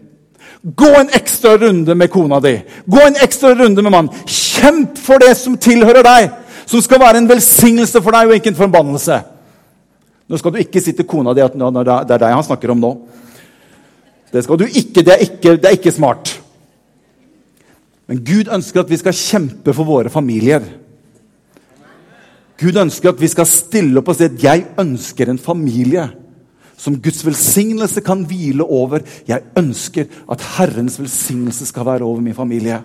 Gå 0.63 0.89
en 1.01 1.11
ekstra 1.13 1.59
runde 1.59 1.95
med 1.95 2.11
kona 2.11 2.41
di. 2.41 2.63
Gå 2.87 3.01
en 3.07 3.19
ekstra 3.23 3.55
runde 3.55 3.83
med 3.83 3.93
mannen. 3.93 4.15
Kjemp 4.27 4.97
for 4.99 5.21
det 5.21 5.35
som 5.37 5.59
tilhører 5.61 6.03
deg, 6.07 6.31
som 6.65 6.81
skal 6.83 7.03
være 7.03 7.21
en 7.21 7.29
velsignelse 7.29 8.01
for 8.01 8.17
deg 8.17 8.31
og 8.31 8.39
ikke 8.39 8.55
en 8.55 8.59
forbannelse. 8.63 9.21
Nå 10.27 10.41
skal 10.41 10.57
du 10.57 10.59
ikke 10.63 10.81
si 10.81 10.97
til 10.97 11.07
kona 11.07 11.37
di 11.37 11.45
at 11.45 11.55
det 11.55 12.17
er 12.17 12.25
deg 12.25 12.33
han 12.33 12.49
snakker 12.49 12.73
om 12.73 12.81
nå. 12.81 12.95
Det 14.33 14.43
skal 14.43 14.59
du 14.59 14.67
ikke. 14.67 15.05
Det 15.05 15.13
er 15.13 15.29
ikke, 15.29 15.57
det 15.61 15.69
er 15.69 15.77
ikke 15.77 15.95
smart. 15.95 16.33
Men 18.09 18.25
Gud 18.25 18.49
ønsker 18.57 18.83
at 18.83 18.91
vi 18.91 18.99
skal 19.05 19.21
kjempe 19.21 19.77
for 19.77 19.85
våre 19.87 20.11
familier. 20.11 20.65
Gud 22.57 22.77
ønsker 22.81 23.13
at 23.13 23.21
vi 23.21 23.29
skal 23.29 23.47
stille 23.47 24.01
opp 24.01 24.09
og 24.09 24.17
si 24.17 24.25
at 24.25 24.43
'jeg 24.43 24.67
ønsker 24.81 25.29
en 25.29 25.39
familie' 25.39 26.26
som 26.77 26.99
Guds 27.03 27.25
velsignelse 27.27 28.03
kan 28.05 28.25
hvile 28.29 28.65
over. 28.65 29.05
Jeg 29.29 29.49
ønsker 29.59 30.11
at 30.31 30.45
Herrens 30.57 31.01
velsignelse 31.01 31.67
skal 31.69 31.87
være 31.89 32.07
over 32.07 32.21
min 32.21 32.37
familie. 32.37 32.83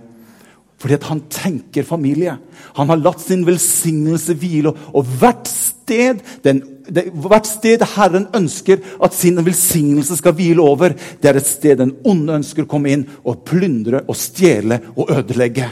Fordi 0.81 0.97
at 0.97 1.03
han 1.11 1.21
tenker 1.29 1.85
familie. 1.85 2.37
Han 2.77 2.89
har 2.89 3.01
latt 3.01 3.21
sin 3.21 3.43
velsignelse 3.45 4.33
hvile. 4.41 4.73
Og 4.97 5.05
hvert 5.21 5.49
sted, 5.51 6.23
den, 6.43 6.63
det, 6.89 7.09
hvert 7.13 7.49
sted 7.49 7.85
Herren 7.93 8.25
ønsker 8.35 8.81
at 9.03 9.13
sin 9.13 9.37
velsignelse 9.45 10.17
skal 10.17 10.33
hvile 10.39 10.63
over, 10.63 10.95
det 11.21 11.29
er 11.29 11.37
et 11.37 11.49
sted 11.49 11.77
den 11.83 11.93
onde 12.07 12.39
ønsker 12.39 12.65
å 12.65 12.71
komme 12.71 12.95
inn 12.95 13.05
og 13.21 13.43
plyndre 13.45 14.05
og 14.07 14.17
stjele 14.17 14.81
og 14.95 15.13
ødelegge. 15.19 15.69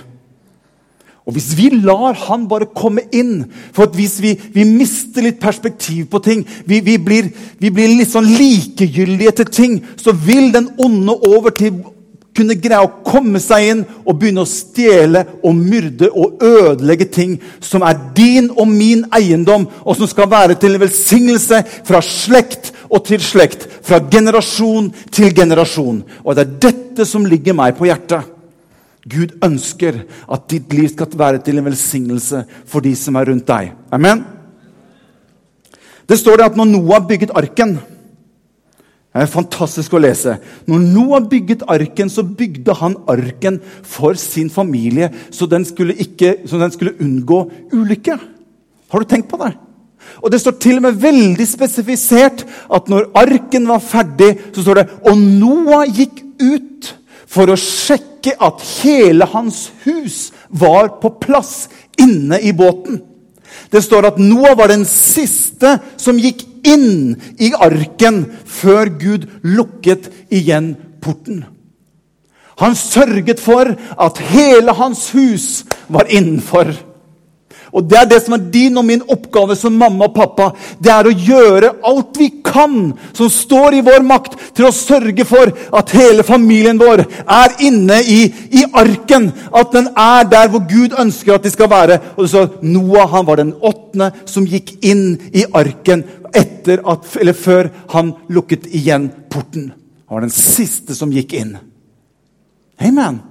Og 1.30 1.36
Hvis 1.36 1.52
vi 1.58 1.70
lar 1.70 2.18
han 2.26 2.48
bare 2.50 2.72
komme 2.74 3.04
inn 3.14 3.44
For 3.76 3.92
hvis 3.94 4.18
vi, 4.24 4.34
vi 4.34 4.66
mister 4.66 5.22
litt 5.22 5.38
perspektiv 5.42 6.08
på 6.10 6.22
ting, 6.26 6.42
vi, 6.66 6.80
vi, 6.82 6.98
blir, 6.98 7.30
vi, 7.62 7.70
blir, 7.70 7.94
litt 7.94 8.10
sånn 8.10 8.26
likegyldige 8.26 9.36
til 9.38 9.54
ting, 9.54 9.76
så 10.00 10.16
vil 10.16 10.50
den 10.56 10.72
onde 10.82 11.14
over 11.30 11.54
til 11.54 11.84
kunne 12.40 12.56
greie 12.62 12.80
å 12.82 13.04
komme 13.04 13.42
seg 13.44 13.68
inn 13.68 13.84
og 14.06 14.16
begynne 14.18 14.46
å 14.46 14.50
stjele 14.50 15.26
og 15.44 15.58
myrde 15.58 16.08
og 16.10 16.42
ødelegge 16.46 17.10
ting 17.12 17.36
som 17.60 17.84
er 17.84 18.00
din 18.16 18.48
og 18.56 18.70
min 18.72 19.04
eiendom, 19.16 19.68
og 19.84 19.98
som 20.00 20.08
skal 20.08 20.30
være 20.32 20.56
til 20.56 20.78
en 20.78 20.84
velsignelse 20.86 21.62
fra 21.90 22.02
slekt 22.06 22.72
og 22.88 23.04
til 23.10 23.22
slekt. 23.24 23.68
Fra 23.84 24.00
generasjon 24.12 24.92
til 25.12 25.34
generasjon. 25.36 26.04
Og 26.24 26.36
det 26.36 26.46
er 26.46 26.60
dette 26.70 27.10
som 27.10 27.28
ligger 27.28 27.58
meg 27.58 27.76
på 27.78 27.90
hjertet. 27.90 28.39
Gud 29.10 29.38
ønsker 29.46 30.04
at 30.30 30.50
ditt 30.52 30.74
liv 30.76 30.90
skal 30.92 31.14
være 31.18 31.42
til 31.44 31.60
en 31.60 31.70
velsignelse 31.70 32.44
for 32.70 32.86
de 32.86 32.94
som 32.98 33.18
er 33.18 33.32
rundt 33.32 33.48
deg. 33.48 33.72
Amen? 33.96 34.26
Det 36.10 36.18
står 36.20 36.40
det 36.40 36.50
at 36.50 36.58
når 36.58 36.70
Noah 36.72 37.06
bygget 37.08 37.34
arken 37.38 37.78
Det 39.10 39.24
er 39.24 39.30
fantastisk 39.30 39.94
å 39.98 40.02
lese. 40.02 40.36
Når 40.70 40.84
Noah 40.94 41.24
bygget 41.26 41.64
arken, 41.68 42.12
så 42.14 42.22
bygde 42.24 42.76
han 42.78 42.94
arken 43.10 43.58
for 43.82 44.14
sin 44.14 44.52
familie, 44.54 45.10
så 45.34 45.48
den 45.50 45.66
skulle, 45.66 45.96
ikke, 45.98 46.46
så 46.46 46.60
den 46.62 46.72
skulle 46.72 46.94
unngå 47.02 47.40
ulykke. 47.74 48.20
Har 48.94 49.02
du 49.02 49.10
tenkt 49.10 49.28
på 49.32 49.40
det? 49.42 49.56
Og 50.22 50.32
Det 50.32 50.40
står 50.42 50.56
til 50.62 50.78
og 50.78 50.86
med 50.86 51.02
veldig 51.02 51.48
spesifisert 51.48 52.46
at 52.46 52.90
når 52.90 53.10
arken 53.18 53.68
var 53.68 53.82
ferdig, 53.84 54.36
så 54.54 54.62
står 54.62 54.80
det 54.80 54.88
og 55.10 55.18
Noah 55.18 55.90
gikk 55.90 56.22
ut 56.40 56.94
for 57.30 57.50
å 57.50 57.58
sjekke 57.60 58.09
at 58.28 58.62
hele 58.82 59.26
hans 59.26 59.72
hus 59.86 60.32
var 60.50 60.88
på 61.02 61.10
plass 61.22 61.70
inne 62.00 62.40
i 62.40 62.54
båten. 62.54 63.02
Det 63.70 63.82
står 63.84 64.06
at 64.06 64.20
Noah 64.22 64.58
var 64.58 64.72
den 64.72 64.86
siste 64.86 65.78
som 65.98 66.20
gikk 66.20 66.44
inn 66.68 67.16
i 67.40 67.52
arken 67.54 68.26
før 68.46 68.92
Gud 69.00 69.28
lukket 69.44 70.10
igjen 70.30 70.76
porten. 71.02 71.46
Han 72.60 72.76
sørget 72.76 73.40
for 73.40 73.72
at 73.76 74.18
hele 74.34 74.74
hans 74.76 75.10
hus 75.16 75.66
var 75.88 76.10
innenfor. 76.12 76.74
Og 77.72 77.86
Det 77.86 77.98
er 77.98 78.08
det 78.10 78.20
som 78.24 78.34
er 78.34 78.46
din 78.52 78.78
og 78.78 78.86
min 78.86 79.04
oppgave 79.08 79.56
som 79.56 79.76
mamma 79.78 80.08
og 80.10 80.16
pappa. 80.16 80.50
Det 80.82 80.92
er 80.92 81.08
å 81.08 81.14
gjøre 81.14 81.72
alt 81.86 82.18
vi 82.18 82.30
kan 82.46 82.94
som 83.14 83.30
står 83.30 83.78
i 83.78 83.84
vår 83.86 84.02
makt, 84.06 84.38
til 84.58 84.70
å 84.70 84.74
sørge 84.74 85.26
for 85.28 85.52
at 85.78 85.94
hele 85.94 86.26
familien 86.26 86.80
vår 86.82 87.04
er 87.06 87.56
inne 87.66 88.00
i, 88.02 88.22
i 88.62 88.66
arken. 88.74 89.30
At 89.54 89.74
den 89.76 89.92
er 89.94 90.30
der 90.30 90.50
hvor 90.50 90.66
Gud 90.70 90.98
ønsker 90.98 91.36
at 91.36 91.46
de 91.46 91.54
skal 91.54 91.70
være. 91.72 92.00
Og 92.18 92.26
du 92.26 92.32
står 92.32 92.50
Noah 92.66 93.10
han 93.14 93.28
var 93.28 93.42
den 93.42 93.54
åttende 93.54 94.12
som 94.30 94.48
gikk 94.50 94.78
inn 94.86 95.20
i 95.34 95.46
arken 95.54 96.06
etter 96.36 96.84
at, 96.90 97.06
eller 97.20 97.38
før 97.38 97.70
han 97.94 98.14
lukket 98.30 98.68
igjen 98.70 99.10
porten. 99.30 99.72
Han 100.10 100.18
var 100.18 100.26
den 100.26 100.34
siste 100.34 100.98
som 100.98 101.14
gikk 101.14 101.36
inn. 101.38 101.56
Amen. 102.82 103.22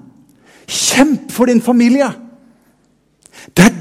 Kjemp 0.68 1.30
for 1.32 1.48
din 1.48 1.62
familie. 1.64 2.10
Det 3.56 3.64
er 3.64 3.76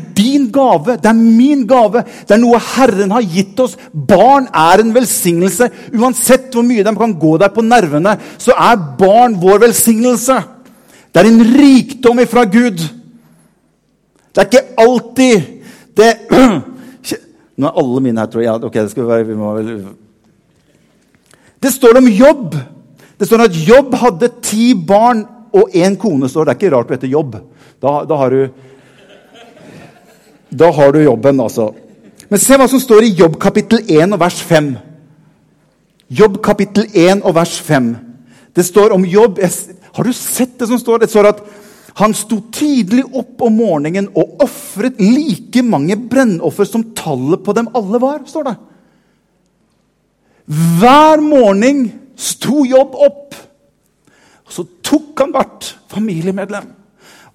gave, 0.57 0.97
det 0.97 1.09
er 1.09 1.17
min 1.17 1.63
gave. 1.69 2.03
Det 2.25 2.35
er 2.35 2.41
noe 2.41 2.59
Herren 2.73 3.13
har 3.15 3.25
gitt 3.25 3.59
oss. 3.63 3.77
Barn 3.93 4.49
er 4.49 4.83
en 4.83 4.93
velsignelse. 4.95 5.69
Uansett 5.93 6.49
hvor 6.55 6.65
mye 6.65 6.85
de 6.85 6.93
kan 6.97 7.15
gå 7.21 7.35
deg 7.41 7.53
på 7.53 7.65
nervene, 7.65 8.17
så 8.41 8.55
er 8.57 8.81
barn 8.99 9.37
vår 9.41 9.61
velsignelse. 9.67 10.39
Det 11.13 11.21
er 11.21 11.29
en 11.29 11.43
rikdom 11.57 12.23
ifra 12.25 12.45
Gud. 12.49 12.81
Det 14.33 14.43
er 14.43 14.49
ikke 14.49 14.65
alltid 14.83 15.53
det 15.97 16.11
Nå 17.57 17.65
er 17.65 17.77
alle 17.81 18.01
mine 18.05 18.21
her, 18.21 18.27
tror 18.29 18.43
jeg. 18.43 18.51
Ja, 18.51 18.57
ok, 18.61 18.75
det 18.75 18.91
skal 18.91 19.07
være, 19.09 19.23
vi 19.25 19.37
må 19.37 19.53
vel... 19.55 19.69
Det 21.57 21.71
står 21.73 21.97
om 21.97 22.09
jobb. 22.11 22.53
Det 23.17 23.25
står 23.25 23.47
at 23.47 23.55
Jobb 23.65 23.95
hadde 23.97 24.29
ti 24.45 24.75
barn 24.77 25.23
og 25.57 25.73
én 25.73 25.97
kone. 25.97 26.29
står 26.29 26.45
Det 26.45 26.53
er 26.53 26.59
ikke 26.59 26.73
rart 26.75 26.91
du 26.91 26.93
heter 26.93 27.09
Jobb. 27.09 27.39
Da, 27.81 28.03
da 28.05 28.19
har 28.21 28.29
du 28.29 28.43
da 30.49 30.71
har 30.71 30.91
du 30.91 31.01
jobben, 31.03 31.39
altså. 31.39 31.71
Men 32.29 32.39
se 32.39 32.57
hva 32.59 32.67
som 32.67 32.81
står 32.81 33.07
i 33.07 33.15
Jobb 33.15 33.37
kapittel 33.39 33.83
1 33.83 34.15
og 34.15 34.19
vers 34.21 34.39
5. 34.43 34.73
Jobb 36.19 36.39
kapittel 36.43 36.87
1 36.93 37.23
og 37.23 37.35
vers 37.35 37.55
5. 37.63 37.93
Det 38.55 38.65
står 38.65 38.95
om 38.95 39.05
Jobb 39.05 39.39
Har 39.97 40.03
du 40.03 40.13
sett 40.13 40.59
det 40.59 40.67
som 40.67 40.79
står? 40.79 40.99
Det 40.99 41.09
står 41.09 41.31
at 41.31 41.43
han 41.97 42.13
sto 42.13 42.37
tidlig 42.53 43.03
opp 43.17 43.41
om 43.41 43.55
morgenen 43.57 44.11
og 44.13 44.43
ofret 44.45 44.99
like 45.01 45.63
mange 45.65 45.97
brennoffer 45.97 46.67
som 46.69 46.83
tallet 46.93 47.41
på 47.43 47.55
dem 47.57 47.71
alle 47.73 47.99
var. 47.99 48.19
står 48.25 48.43
det. 48.43 48.55
Hver 50.45 51.21
morgen 51.21 51.87
sto 52.15 52.65
Jobb 52.65 52.95
opp. 52.95 53.35
Og 54.45 54.53
så 54.53 54.63
tok 54.83 55.17
han 55.19 55.33
hvert 55.33 55.73
familiemedlem 55.89 56.76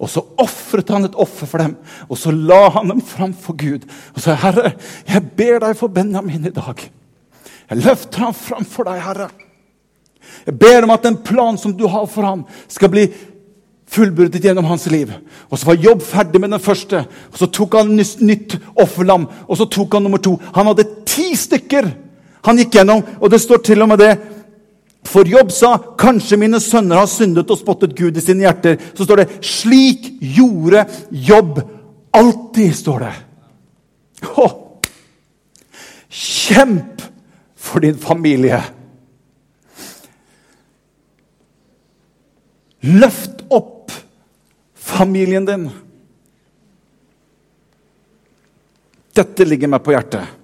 og 0.03 0.09
så 0.11 0.23
ofret 0.41 0.91
han 0.91 1.07
et 1.07 1.15
offer 1.15 1.47
for 1.47 1.63
dem, 1.63 1.77
og 2.09 2.19
så 2.19 2.33
la 2.35 2.67
han 2.75 2.91
dem 2.91 3.01
fram 3.07 3.33
for 3.33 3.55
Gud. 3.55 3.87
Og 4.15 4.21
sa, 4.21 4.35
'Herre, 4.35 4.73
jeg 5.07 5.31
ber 5.37 5.59
deg 5.59 5.77
for 5.79 5.87
Benjamin 5.87 6.45
i 6.45 6.49
dag.' 6.49 6.89
Jeg 7.69 7.77
løfter 7.77 8.19
ham 8.19 8.33
fram 8.33 8.65
for 8.65 8.83
deg, 8.83 9.01
Herre. 9.01 9.29
Jeg 10.45 10.59
ber 10.59 10.83
om 10.83 10.91
at 10.91 11.03
den 11.03 11.17
planen 11.17 11.57
som 11.57 11.73
du 11.73 11.87
har 11.87 12.05
for 12.05 12.21
ham, 12.21 12.45
skal 12.67 12.89
bli 12.89 13.07
fullbyrdet 13.87 14.43
gjennom 14.43 14.65
hans 14.65 14.85
liv. 14.91 15.11
Og 15.49 15.57
Så 15.59 15.65
var 15.65 15.75
Jobb 15.75 16.01
ferdig 16.01 16.41
med 16.41 16.51
den 16.51 16.59
første, 16.59 17.05
og 17.31 17.37
så 17.37 17.45
tok 17.45 17.75
han 17.75 17.95
nytt, 17.95 18.21
nytt 18.21 18.59
offerlam. 18.75 19.27
Og 19.47 19.57
så 19.57 19.65
tok 19.65 19.93
han 19.93 20.03
nummer 20.03 20.17
to. 20.17 20.39
Han 20.53 20.65
hadde 20.65 21.05
ti 21.05 21.35
stykker 21.35 21.93
han 22.43 22.59
gikk 22.59 22.75
gjennom, 22.75 23.03
og 23.21 23.31
det 23.31 23.39
står 23.41 23.61
til 23.63 23.83
og 23.85 23.93
med 23.93 24.01
det 24.03 24.13
For 25.13 25.29
Jobb 25.29 25.51
sa 25.53 25.75
kanskje 25.99 26.39
mine 26.41 26.57
sønner 26.63 27.03
har 27.03 27.09
syndet 27.11 27.51
og 27.53 27.59
spottet 27.59 27.93
Gud 27.97 28.17
i 28.17 28.23
sine 28.23 28.47
hjerter. 28.47 28.79
Så 28.97 29.05
står 29.05 29.21
det 29.21 29.29
slik 29.45 30.07
gjorde 30.33 30.87
Jobb 31.13 31.61
alltid, 32.17 32.73
står 32.73 33.05
det. 33.05 33.13
Å, 34.41 34.47
Kjemp 36.13 37.01
for 37.57 37.81
din 37.81 37.97
familie. 37.97 38.59
Løft 42.85 43.41
opp 43.53 43.93
familien 44.77 45.47
din. 45.47 45.65
Dette 49.17 49.45
ligger 49.47 49.73
meg 49.73 49.81
på 49.85 49.95
hjertet. 49.95 50.42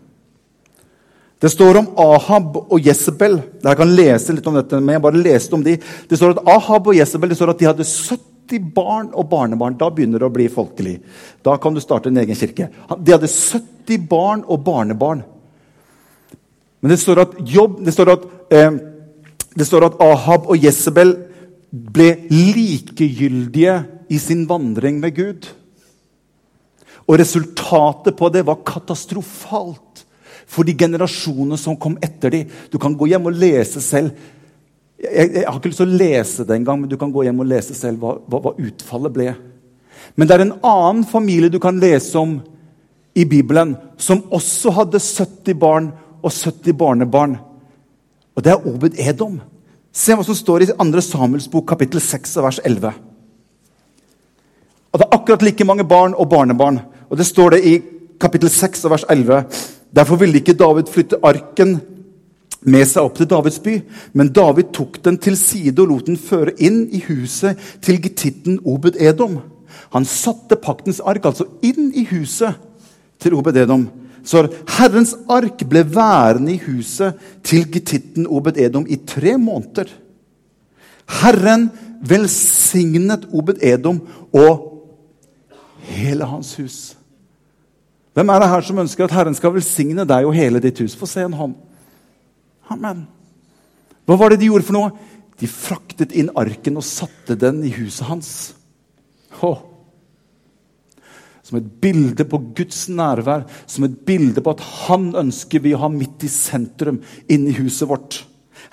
Det 1.40 1.50
står 1.50 1.78
om 1.80 1.88
Ahab 2.04 2.58
og 2.66 2.82
Jesabel. 2.84 3.38
Jeg 3.64 3.80
kan 3.80 3.94
lese 3.96 4.36
litt 4.36 4.48
om 4.50 4.58
dette, 4.60 4.80
men 4.82 4.98
jeg 4.98 5.04
bare 5.06 5.22
leste 5.24 5.56
om 5.56 5.64
de. 5.64 5.78
Det 5.80 6.20
står 6.20 6.36
at 6.36 6.50
Ahab 6.52 6.90
og 6.92 6.98
Jesabel 6.98 7.32
det 7.32 7.38
står 7.40 7.54
at 7.54 7.62
de 7.62 7.70
hadde 7.70 7.88
70 7.88 8.66
barn 8.76 9.08
og 9.14 9.30
barnebarn. 9.32 9.78
Da 9.80 9.88
begynner 9.94 10.20
det 10.20 10.28
å 10.28 10.36
bli 10.36 10.50
folkelig. 10.52 10.98
Da 11.46 11.56
kan 11.62 11.76
du 11.76 11.80
starte 11.80 12.12
en 12.12 12.20
egen 12.20 12.36
kirke. 12.36 12.68
De 13.00 13.16
hadde 13.16 13.32
70 13.32 14.04
barn 14.12 14.44
og 14.48 14.66
barnebarn. 14.68 15.24
Men 16.84 16.92
det 16.92 17.00
står 17.00 17.24
at, 17.24 17.40
Jobb, 17.48 17.80
det 17.88 17.96
står 17.96 18.14
at, 18.18 18.28
eh, 18.52 18.72
det 19.56 19.68
står 19.68 19.88
at 19.88 20.04
Ahab 20.04 20.52
og 20.52 20.60
Jesabel 20.60 21.16
ble 21.72 22.10
likegyldige 22.34 23.80
i 24.10 24.20
sin 24.20 24.44
vandring 24.50 25.00
med 25.00 25.16
Gud. 25.16 25.48
Og 27.08 27.20
resultatet 27.20 28.18
på 28.18 28.30
det 28.34 28.44
var 28.46 28.64
katastrofalt 28.66 30.04
for 30.50 30.66
de 30.66 30.74
generasjonene 30.78 31.58
som 31.62 31.78
kom 31.78 31.98
etter 32.02 32.34
dem. 32.34 32.54
Du 32.72 32.80
kan 32.82 32.96
gå 32.98 33.10
hjem 33.12 33.30
og 33.30 33.38
lese 33.38 33.82
selv. 33.84 34.16
Jeg, 35.00 35.30
jeg, 35.32 35.46
har 35.46 35.60
ikke 35.60 35.72
lyst 35.72 35.82
til 35.84 35.92
å 35.92 36.00
lese 36.02 36.46
det 36.48 36.58
engang, 36.58 36.82
men 36.82 36.92
du 36.92 36.98
kan 37.00 37.12
gå 37.14 37.24
hjem 37.28 37.44
og 37.44 37.48
lese 37.52 37.78
selv 37.78 38.02
hva, 38.02 38.16
hva, 38.28 38.42
hva, 38.44 38.56
utfallet 38.58 39.16
ble. 39.16 39.30
Men 40.18 40.28
det 40.28 40.36
er 40.36 40.46
en 40.48 40.58
annen 40.66 41.06
familie 41.08 41.54
du 41.54 41.60
kan 41.62 41.78
lese 41.80 42.18
om 42.20 42.40
i 43.16 43.26
Bibelen, 43.30 43.76
som 43.98 44.26
også 44.34 44.74
hadde 44.76 45.02
70 45.02 45.56
barn 45.60 45.94
og 46.20 46.34
70 46.34 46.76
barnebarn. 46.80 47.38
Og 48.36 48.44
det 48.44 48.54
er 48.54 48.68
Obed 48.68 49.00
Edom. 49.00 49.40
Se 49.96 50.16
hva 50.16 50.26
som 50.26 50.38
står 50.38 50.66
i 50.66 50.70
2. 50.72 51.04
Samuels 51.06 51.50
bok, 51.52 51.68
kapittel 51.70 52.02
6, 52.02 52.38
vers 52.44 52.60
11. 52.66 52.94
Og 54.90 55.00
Det 55.00 55.06
er 55.06 55.18
akkurat 55.18 55.44
like 55.46 55.66
mange 55.66 55.86
barn 55.86 56.16
og 56.18 56.30
barnebarn. 56.30 56.80
Og 57.10 57.18
Det 57.18 57.26
står 57.26 57.56
det 57.56 57.66
i 57.66 57.82
kapittel 58.20 58.50
6, 58.50 58.90
vers 58.90 59.06
11. 59.10 59.44
Derfor 59.96 60.20
ville 60.22 60.40
ikke 60.40 60.58
David 60.58 60.92
flytte 60.92 61.20
arken 61.26 61.80
med 62.62 62.86
seg 62.88 63.08
opp 63.08 63.16
til 63.18 63.30
Davids 63.30 63.60
by, 63.64 63.78
men 64.14 64.34
David 64.36 64.74
tok 64.76 65.00
den 65.06 65.18
til 65.22 65.38
side 65.40 65.80
og 65.80 65.94
lot 65.94 66.10
den 66.10 66.20
føre 66.20 66.54
inn 66.60 66.84
i 66.92 67.02
huset 67.08 67.60
til 67.86 68.02
getitten 68.04 68.60
Obed 68.68 69.00
Edom. 69.00 69.40
Han 69.96 70.06
satte 70.06 70.60
paktens 70.60 71.00
ark 71.00 71.26
altså 71.30 71.48
inn 71.66 71.94
i 71.96 72.06
huset 72.10 72.60
til 73.22 73.38
Obed 73.40 73.58
Edom. 73.58 73.88
Så 74.24 74.44
Herrens 74.76 75.16
ark 75.32 75.64
ble 75.70 75.86
værende 75.88 76.54
i 76.54 76.62
huset 76.66 77.18
til 77.48 77.66
getitten 77.72 78.28
Obed 78.28 78.60
Edom 78.60 78.86
i 78.90 79.00
tre 79.08 79.38
måneder. 79.40 79.88
Herren 81.22 81.70
velsignet 82.06 83.26
Obed 83.34 83.64
Edom 83.66 84.02
og 84.36 84.66
hele 85.90 86.28
hans 86.30 86.54
hus. 86.60 86.99
Hvem 88.18 88.32
er 88.34 88.42
det 88.42 88.50
her 88.52 88.66
som 88.66 88.82
ønsker 88.82 89.06
at 89.06 89.16
Herren 89.16 89.38
skal 89.38 89.54
velsigne 89.56 90.06
deg 90.08 90.28
og 90.28 90.36
hele 90.36 90.62
ditt 90.64 90.82
hus? 90.82 90.98
Få 90.98 91.08
se 91.10 91.24
en 91.26 91.38
hånd. 91.38 91.56
Amen. 92.74 93.06
Hva 94.10 94.18
var 94.18 94.34
det 94.34 94.42
de 94.42 94.50
gjorde 94.50 94.66
for 94.68 94.78
noe? 94.78 94.94
De 95.40 95.48
fraktet 95.50 96.16
inn 96.18 96.32
arken 96.38 96.80
og 96.80 96.86
satte 96.86 97.38
den 97.40 97.62
i 97.68 97.72
huset 97.76 98.08
hans. 98.10 98.32
Oh. 99.46 99.62
Som 101.46 101.62
et 101.62 101.70
bilde 101.82 102.26
på 102.30 102.42
Guds 102.58 102.88
nærvær, 102.92 103.46
som 103.70 103.86
et 103.88 103.96
bilde 104.06 104.44
på 104.44 104.54
at 104.54 104.66
han 104.90 105.12
ønsker 105.18 105.64
vi 105.64 105.76
å 105.78 105.84
ha 105.86 105.92
midt 105.94 106.26
i 106.28 106.32
sentrum 106.34 107.00
inni 107.32 107.56
huset 107.62 107.90
vårt. 107.90 108.24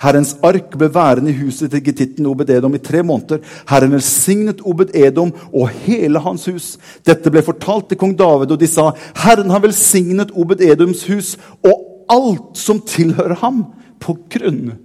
Herrens 0.01 0.35
ark 0.45 0.75
ble 0.77 0.89
værende 0.93 1.31
i 1.31 1.37
huset 1.39 1.71
til 1.73 1.81
getitten 1.85 2.27
Obed-Edom 2.29 2.75
i 2.77 2.81
tre 2.83 3.01
måneder. 3.05 3.41
Herren 3.69 3.95
velsignet 3.95 4.61
Obed-Edom 4.61 5.33
og 5.51 5.71
hele 5.85 6.21
hans 6.21 6.45
hus. 6.51 6.75
Dette 7.07 7.33
ble 7.33 7.41
fortalt 7.45 7.89
til 7.89 7.99
kong 7.99 8.13
David, 8.17 8.53
og 8.53 8.61
de 8.61 8.69
sa, 8.69 8.91
Herren 9.23 9.53
har 9.53 9.63
velsignet 9.65 10.33
Obed-Edoms 10.37 11.05
hus 11.09 11.35
og 11.65 11.85
alt 12.13 12.59
som 12.59 12.81
tilhører 12.85 13.41
ham, 13.41 13.65
på 13.97 14.13
grunn 14.29 14.75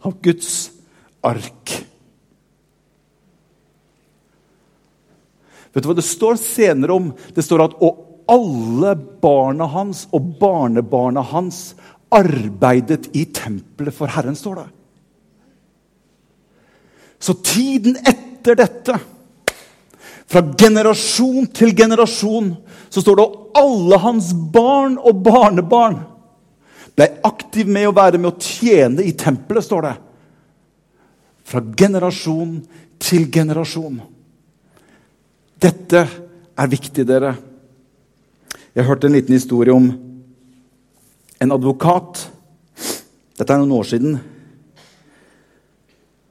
av 0.00 0.14
Guds 0.24 0.70
ark. 1.22 1.74
Vet 5.72 5.84
du 5.84 5.88
hva 5.88 5.96
det 5.96 6.06
står 6.06 6.40
senere 6.40 6.96
om? 6.96 7.12
Det 7.36 7.44
står 7.44 7.66
at 7.66 7.76
og 7.84 8.08
alle 8.32 8.94
barna 9.22 9.66
hans 9.68 10.06
og 10.14 10.34
barnebarna 10.40 11.24
hans 11.32 11.72
arbeidet 12.14 13.10
i 13.16 13.24
tempelet 13.34 13.94
for 13.96 14.12
Herren, 14.12 14.36
står 14.36 14.62
det. 14.62 14.68
Så 17.22 17.34
tiden 17.44 17.96
etter 17.96 18.58
dette, 18.58 18.98
fra 20.26 20.42
generasjon 20.58 21.46
til 21.52 21.74
generasjon, 21.76 22.54
så 22.88 23.02
står 23.02 23.18
det 23.18 23.26
at 23.26 23.58
alle 23.62 23.98
hans 24.00 24.30
barn 24.32 24.96
og 24.96 25.20
barnebarn 25.24 25.98
ble 26.96 27.08
aktiv 27.24 27.68
med 27.68 27.88
å 27.88 27.94
være 27.96 28.20
med 28.20 28.32
å 28.32 28.40
tjene 28.40 29.04
i 29.04 29.12
tempelet, 29.16 29.64
står 29.64 29.86
det. 29.86 29.92
Fra 31.48 31.62
generasjon 31.76 32.58
til 33.02 33.28
generasjon. 33.32 34.00
Dette 35.62 36.02
er 36.02 36.72
viktig, 36.72 37.04
dere. 37.06 37.36
Jeg 38.72 38.88
hørte 38.88 39.08
en 39.08 39.16
liten 39.16 39.36
historie 39.36 39.74
om 39.74 39.90
en 41.42 41.54
advokat 41.54 42.28
Dette 43.38 43.50
er 43.50 43.62
noen 43.62 43.74
år 43.74 43.86
siden. 43.88 44.18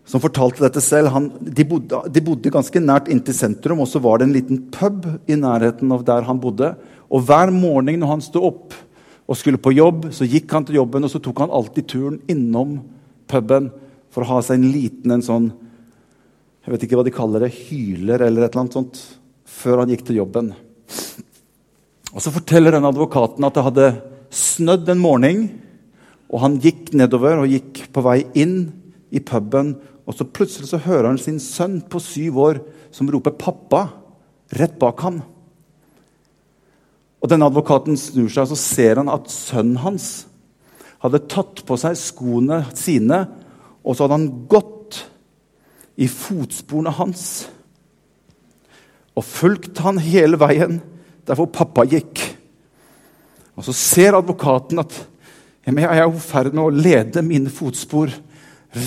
Som 0.07 0.21
fortalte 0.23 0.63
dette 0.63 0.83
selv. 0.83 1.09
Han, 1.11 1.25
de, 1.41 1.65
bodde, 1.67 1.97
de, 2.13 2.21
bodde, 2.23 2.51
ganske 2.53 2.79
nært 2.83 3.09
inntil 3.11 3.35
sentrum, 3.35 3.81
og 3.83 3.89
så 3.89 3.99
var 4.03 4.19
det 4.19 4.27
en 4.27 4.35
liten 4.35 4.61
pub 4.71 5.07
i 5.27 5.35
nærheten 5.39 5.91
av 5.91 6.05
der 6.07 6.27
han 6.27 6.39
bodde. 6.39 6.69
Og 7.11 7.25
hver 7.27 7.51
morgen 7.51 7.99
når 7.99 8.13
han 8.13 8.23
sto 8.23 8.43
opp 8.47 8.77
og 9.27 9.39
skulle 9.39 9.59
på 9.59 9.73
jobb, 9.73 10.11
så 10.15 10.27
gikk 10.29 10.53
han 10.55 10.67
til 10.67 10.77
jobben 10.79 11.07
og 11.07 11.11
så 11.11 11.19
tok 11.23 11.43
han 11.43 11.53
alltid 11.55 11.89
turen 11.89 12.21
innom 12.31 12.77
puben 13.31 13.71
for 14.11 14.23
å 14.23 14.35
ha 14.35 14.39
seg 14.45 14.59
en 14.59 14.71
liten 14.71 15.15
en 15.15 15.25
sånn 15.25 15.51
jeg 16.61 16.75
vet 16.75 16.83
ikke 16.85 16.97
hva 16.99 17.05
de 17.07 17.13
kaller 17.15 17.41
det, 17.41 17.55
hyler 17.71 18.21
eller 18.21 18.45
et 18.45 18.51
eller 18.51 18.61
annet 18.61 18.75
sånt, 18.77 18.99
før 19.49 19.81
han 19.81 19.89
gikk 19.89 20.03
til 20.05 20.19
jobben. 20.19 20.51
Og 22.11 22.21
Så 22.21 22.33
forteller 22.35 22.75
den 22.75 22.85
advokaten 22.85 23.47
at 23.47 23.55
det 23.57 23.63
hadde 23.65 23.87
snødd 24.31 24.89
en 24.89 25.01
morgen, 25.01 25.41
og 26.31 26.43
han 26.45 26.59
gikk 26.63 26.93
nedover 26.95 27.41
og 27.41 27.51
gikk 27.51 27.83
på 27.91 28.03
vei 28.05 28.21
inn 28.39 28.71
i 29.11 29.19
puben. 29.19 29.75
Og 30.07 30.15
så 30.15 30.27
plutselig 30.27 30.71
så 30.71 30.79
hører 30.81 31.09
han 31.11 31.19
sin 31.19 31.39
sønn 31.43 31.81
på 31.91 31.99
syv 31.99 32.39
år 32.39 32.61
som 32.95 33.09
roper 33.11 33.35
'pappa' 33.35 33.89
rett 34.57 34.79
bak 34.79 34.99
ham. 35.01 35.21
Og 37.21 37.29
denne 37.29 37.45
Advokaten 37.45 37.97
snur 37.97 38.29
seg 38.31 38.47
og 38.47 38.51
så 38.51 38.59
ser 38.59 38.95
han 38.95 39.11
at 39.11 39.29
sønnen 39.31 39.77
hans 39.83 40.25
hadde 41.01 41.23
tatt 41.29 41.63
på 41.65 41.77
seg 41.77 41.97
skoene 41.97 42.63
sine, 42.77 43.27
og 43.83 43.95
så 43.95 44.05
hadde 44.05 44.17
han 44.19 44.47
gått 44.49 45.01
i 46.01 46.07
fotsporene 46.07 46.93
hans 46.97 47.47
og 49.17 49.25
fulgt 49.27 49.81
han 49.83 49.99
hele 50.01 50.39
veien 50.39 50.79
der 51.27 51.37
hvor 51.37 51.49
pappa 51.51 51.83
gikk. 51.85 52.21
Og 53.61 53.67
så 53.69 53.75
ser 53.77 54.15
advokaten 54.17 54.81
at 54.81 54.95
jeg 55.61 55.85
er 55.85 56.01
i 56.01 56.21
ferd 56.25 56.55
med 56.55 56.63
å 56.63 56.73
lede 56.73 57.21
mine 57.21 57.51
fotspor 57.53 58.09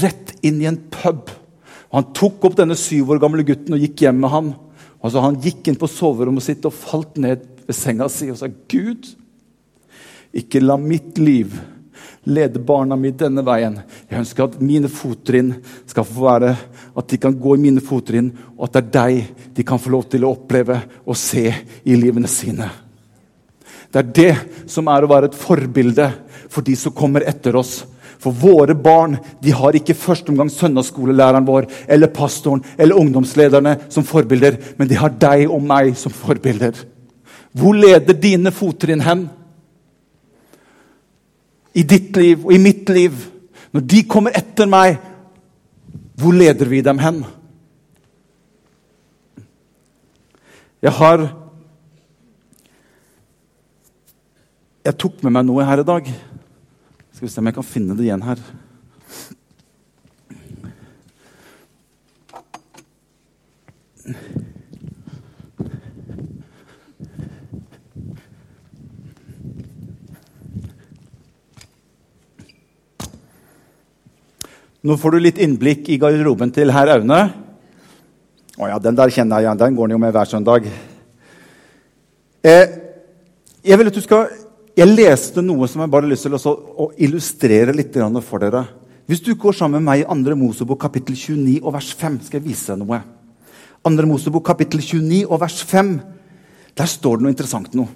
rett 0.01 0.33
inn 0.43 0.59
i 0.59 0.67
en 0.67 0.81
pub. 0.91 1.31
Og 1.93 1.95
Han 2.01 2.09
tok 2.19 2.49
opp 2.49 2.57
denne 2.59 2.75
syv 2.75 3.13
år 3.15 3.21
gamle 3.23 3.45
gutten 3.47 3.77
og 3.77 3.85
gikk 3.85 4.03
hjem 4.03 4.19
med 4.25 4.33
ham. 4.33 4.49
Og 4.99 5.13
så 5.15 5.23
Han 5.23 5.39
gikk 5.39 5.71
inn 5.71 5.79
på 5.79 5.87
soverommet 5.87 6.43
sitt 6.43 6.67
og 6.67 6.75
falt 6.75 7.21
ned 7.23 7.47
ved 7.69 7.79
senga 7.79 8.11
si 8.11 8.33
og 8.33 8.41
sa, 8.41 8.51
'Gud, 8.51 9.15
ikke 10.35 10.61
la 10.61 10.77
mitt 10.77 11.23
liv 11.23 11.55
lede 12.27 12.59
barna 12.59 12.97
mine 12.97 13.17
denne 13.17 13.47
veien.' 13.47 13.79
'Jeg 14.11 14.19
ønsker 14.19 14.45
at 14.45 14.61
mine 14.61 14.91
fottrinn 14.91 15.55
skal 15.87 16.05
få 16.05 16.27
være 16.27 16.57
at 16.97 17.09
de 17.09 17.17
kan 17.17 17.39
gå 17.39 17.55
i 17.55 17.63
mine 17.63 17.81
fottrinn,' 17.81 18.33
'og 18.59 18.65
at 18.67 18.73
det 18.73 18.83
er 18.83 18.91
deg 18.91 19.55
de 19.55 19.63
kan 19.63 19.79
få 19.79 19.95
lov 19.95 20.11
til 20.11 20.25
å 20.25 20.35
oppleve 20.35 20.83
og 21.07 21.17
se 21.17 21.55
i 21.85 21.95
livene 21.95 22.27
sine.' 22.27 22.84
Det 23.95 24.01
er 24.01 24.15
det 24.19 24.71
som 24.71 24.89
er 24.91 25.05
å 25.05 25.09
være 25.11 25.29
et 25.31 25.37
forbilde 25.39 26.09
for 26.51 26.67
de 26.67 26.75
som 26.75 26.95
kommer 26.97 27.23
etter 27.31 27.55
oss. 27.55 27.85
For 28.19 28.35
våre 28.35 28.75
barn 28.75 29.15
de 29.43 29.53
har 29.55 29.77
ikke 29.79 29.95
først 29.95 30.33
omgang 30.33 30.51
søndagsskolelæreren 30.51 31.47
vår 31.47 31.69
eller 31.87 32.11
pastoren 32.11 32.65
eller 32.75 32.99
ungdomslederne 32.99 33.77
som 33.95 34.07
forbilder, 34.07 34.57
men 34.79 34.91
de 34.91 34.99
har 34.99 35.15
deg 35.15 35.47
og 35.47 35.63
meg 35.63 35.93
som 36.01 36.11
forbilder. 36.15 36.75
Hvor 37.55 37.77
leder 37.79 38.19
dine 38.19 38.51
fottrinn 38.51 39.05
hen? 39.05 39.29
I 41.75 41.87
ditt 41.87 42.19
liv 42.19 42.43
og 42.47 42.51
i 42.55 42.59
mitt 42.59 42.91
liv. 42.91 43.15
Når 43.75 43.87
de 43.95 44.03
kommer 44.11 44.35
etter 44.35 44.71
meg, 44.71 44.99
Hvor 46.15 46.31
leder 46.31 46.69
vi 46.71 46.79
dem 46.81 46.99
hen? 47.03 47.25
Jeg 50.79 50.93
har 50.95 51.25
Jeg 54.85 54.99
tok 55.01 55.23
med 55.25 55.33
meg 55.33 55.47
noe 55.49 55.65
her 55.65 55.81
i 55.81 55.87
dag. 55.89 56.09
Skal 57.17 57.25
vi 57.25 57.31
se 57.33 57.41
om 57.41 57.47
jeg 57.49 57.57
kan 57.57 57.65
finne 57.65 57.95
det 57.97 58.05
igjen 58.05 58.21
her. 58.21 58.37
Nå 74.85 74.99
får 75.01 75.17
du 75.17 75.25
litt 75.25 75.41
innblikk 75.41 75.89
i 75.89 75.97
garderoben 75.97 76.53
til 76.53 76.69
herr 76.77 76.93
Aune. 76.99 77.25
Å 78.61 78.69
ja, 78.69 78.77
den 78.77 79.01
der 79.01 79.09
kjenner 79.09 79.41
jeg 79.41 79.49
igjen. 79.49 79.65
Den 79.65 79.81
går 79.81 79.89
han 79.89 79.97
jo 79.97 80.05
med 80.05 80.13
hver 80.13 80.29
søndag. 80.29 80.69
Eh, 82.45 82.67
jeg 83.65 83.81
vil 83.81 83.89
at 83.89 83.97
du 83.97 84.05
skal 84.05 84.44
jeg 84.75 84.91
leste 84.91 85.43
noe 85.45 85.69
som 85.71 85.85
jeg 85.85 85.91
bare 85.93 86.07
har 86.07 86.11
lyst 86.11 86.27
til 86.27 86.35
å, 86.35 86.89
illustrere 86.99 87.75
litt 87.77 87.95
for 88.27 88.43
dere. 88.43 88.65
Hvis 89.07 89.21
du 89.23 89.35
går 89.37 89.53
sammen 89.55 89.83
med 89.83 89.87
meg 89.87 90.03
i 90.03 90.07
2. 90.09 90.35
Mosebok 90.39 90.81
kapittel 90.81 91.15
29 91.15 91.61
og 91.63 91.75
vers 91.77 91.93
5, 91.95 92.21
skal 92.27 92.41
jeg 92.41 92.49
vise 92.49 92.73
deg 92.73 92.83
noe. 92.83 93.03
2. 93.85 94.07
Mosebok 94.09 94.47
kapittel 94.47 94.81
29 94.81 95.27
og 95.29 95.41
vers 95.43 95.61
5. 95.63 95.93
Der 96.75 96.91
står 96.91 97.21
det 97.21 97.27
noe 97.27 97.35
interessant 97.35 97.77
nå. 97.77 97.87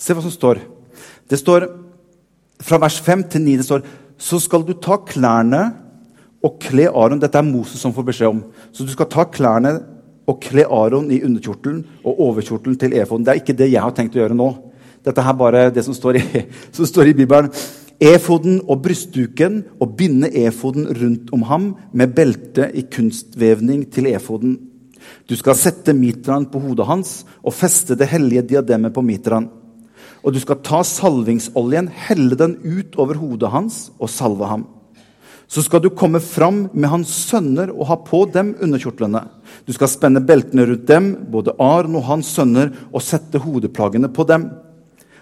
Se 0.00 0.16
hva 0.16 0.24
som 0.24 0.32
står. 0.32 0.62
Det 1.28 1.40
står 1.40 1.66
fra 2.64 2.78
vers 2.80 3.00
5 3.04 3.28
til 3.34 3.44
9 3.44 3.56
det 3.60 3.66
står, 3.66 3.84
Så 4.16 4.38
skal 4.40 4.62
du 4.64 4.72
ta 4.72 4.96
klærne 4.96 5.74
og 6.44 6.60
kle 6.60 6.86
Aron 6.88 7.20
Dette 7.20 7.36
er 7.40 7.44
Moses 7.44 7.80
som 7.80 7.92
får 7.92 8.06
beskjed 8.08 8.30
om. 8.30 8.44
Så 8.72 8.84
du 8.84 8.92
skal 8.92 9.10
ta 9.10 9.24
klærne 9.24 9.80
og 10.26 10.40
kle 10.42 10.64
Aron 10.70 11.10
i 11.12 11.22
underkjortelen 11.24 11.82
og 12.04 12.20
overkjortelen 12.28 12.78
til 12.80 12.96
efoden. 12.96 13.24
Det 13.26 13.32
er 13.32 13.42
ikke 13.42 13.56
det 13.58 13.70
jeg 13.72 13.82
har 13.84 13.94
tenkt 13.96 14.16
å 14.16 14.22
gjøre 14.22 14.36
nå. 14.38 14.50
Dette 15.04 15.20
er 15.20 15.36
bare 15.36 15.64
det 15.74 15.84
som 15.84 15.96
står 15.96 16.20
i, 16.20 16.44
som 16.76 16.88
står 16.88 17.12
i 17.12 17.16
Bibelen. 17.18 17.50
Efoden 18.02 18.58
og 18.66 18.82
brystduken 18.82 19.62
og 19.78 19.94
binde 19.98 20.30
efoden 20.44 20.88
rundt 20.98 21.30
om 21.36 21.44
ham 21.48 21.68
med 21.92 22.14
belte 22.16 22.66
i 22.74 22.86
kunstvevning 22.90 23.84
til 23.92 24.10
efoden. 24.10 24.56
Du 25.28 25.36
skal 25.36 25.56
sette 25.56 25.94
mitraen 25.96 26.48
på 26.50 26.60
hodet 26.64 26.88
hans 26.88 27.12
og 27.42 27.54
feste 27.54 27.96
det 27.98 28.08
hellige 28.10 28.46
diademet 28.54 28.94
på 28.96 29.04
mitraen. 29.04 29.46
Og 30.24 30.32
du 30.32 30.40
skal 30.40 30.62
ta 30.64 30.80
salvingsoljen, 30.88 31.90
helle 32.08 32.36
den 32.40 32.56
ut 32.64 32.96
over 33.00 33.20
hodet 33.20 33.52
hans 33.52 33.90
og 33.98 34.08
salve 34.10 34.48
ham. 34.48 34.64
Så 35.54 35.62
skal 35.62 35.84
du 35.84 35.92
komme 35.94 36.18
fram 36.18 36.64
med 36.72 36.90
hans 36.90 37.12
sønner 37.28 37.70
og 37.70 37.86
ha 37.86 37.96
på 38.02 38.24
dem 38.34 38.56
underkjortlene. 38.64 39.20
Du 39.62 39.70
skal 39.76 39.90
spenne 39.92 40.22
beltene 40.26 40.64
rundt 40.66 40.88
dem, 40.88 41.12
både 41.30 41.54
Aron 41.62 41.94
og 42.00 42.08
hans 42.08 42.32
sønner, 42.34 42.72
og 42.90 43.04
sette 43.06 43.38
hodeplaggene 43.38 44.10
på 44.10 44.26
dem. 44.26 44.48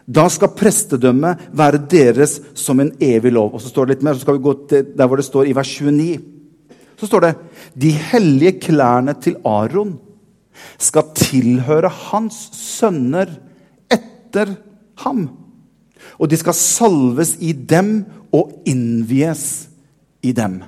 Da 0.09 0.25
skal 0.33 0.55
prestedømmet 0.57 1.51
være 1.53 1.83
deres 1.91 2.39
som 2.59 2.81
en 2.81 2.95
evig 2.97 3.35
lov. 3.37 3.53
Og 3.53 3.61
så 3.61 3.69
står 3.69 3.91
det 3.91 3.97
litt 3.97 4.07
mer, 4.07 4.17
så 4.17 4.25
skal 4.25 4.39
vi 4.39 4.47
gå 4.47 4.55
til 4.71 4.87
der 4.97 5.11
hvor 5.11 5.21
det 5.21 5.27
står 5.27 5.51
i 5.51 5.57
vers 5.59 5.73
29. 5.85 6.17
Så 6.97 7.09
står 7.11 7.27
det 7.27 7.35
de 7.85 7.91
hellige 8.13 8.55
klærne 8.71 9.15
til 9.21 9.37
Aron 9.45 9.99
skal 10.81 11.13
tilhøre 11.17 11.91
hans 12.09 12.39
sønner 12.57 13.29
etter 13.93 14.55
ham. 15.05 15.27
Og 16.17 16.33
de 16.33 16.41
skal 16.41 16.57
salves 16.57 17.35
i 17.45 17.53
dem 17.53 18.01
og 18.33 18.65
innvies 18.69 19.69
i 20.23 20.33
dem. 20.37 20.61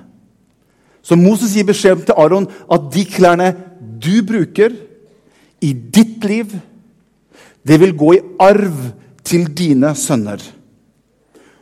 Så 1.05 1.17
Moses 1.19 1.53
gir 1.55 1.67
beskjed 1.67 2.05
til 2.07 2.17
Aron 2.17 2.47
at 2.71 2.89
de 2.93 3.05
klærne 3.05 3.51
du 3.79 4.23
bruker 4.25 4.73
i 5.63 5.71
ditt 5.73 6.23
liv, 6.25 6.51
det 7.65 7.79
vil 7.81 7.95
gå 7.97 8.13
i 8.15 8.23
arv 8.41 8.75
til 9.25 9.47
dine 9.57 9.93
sønner. 9.97 10.41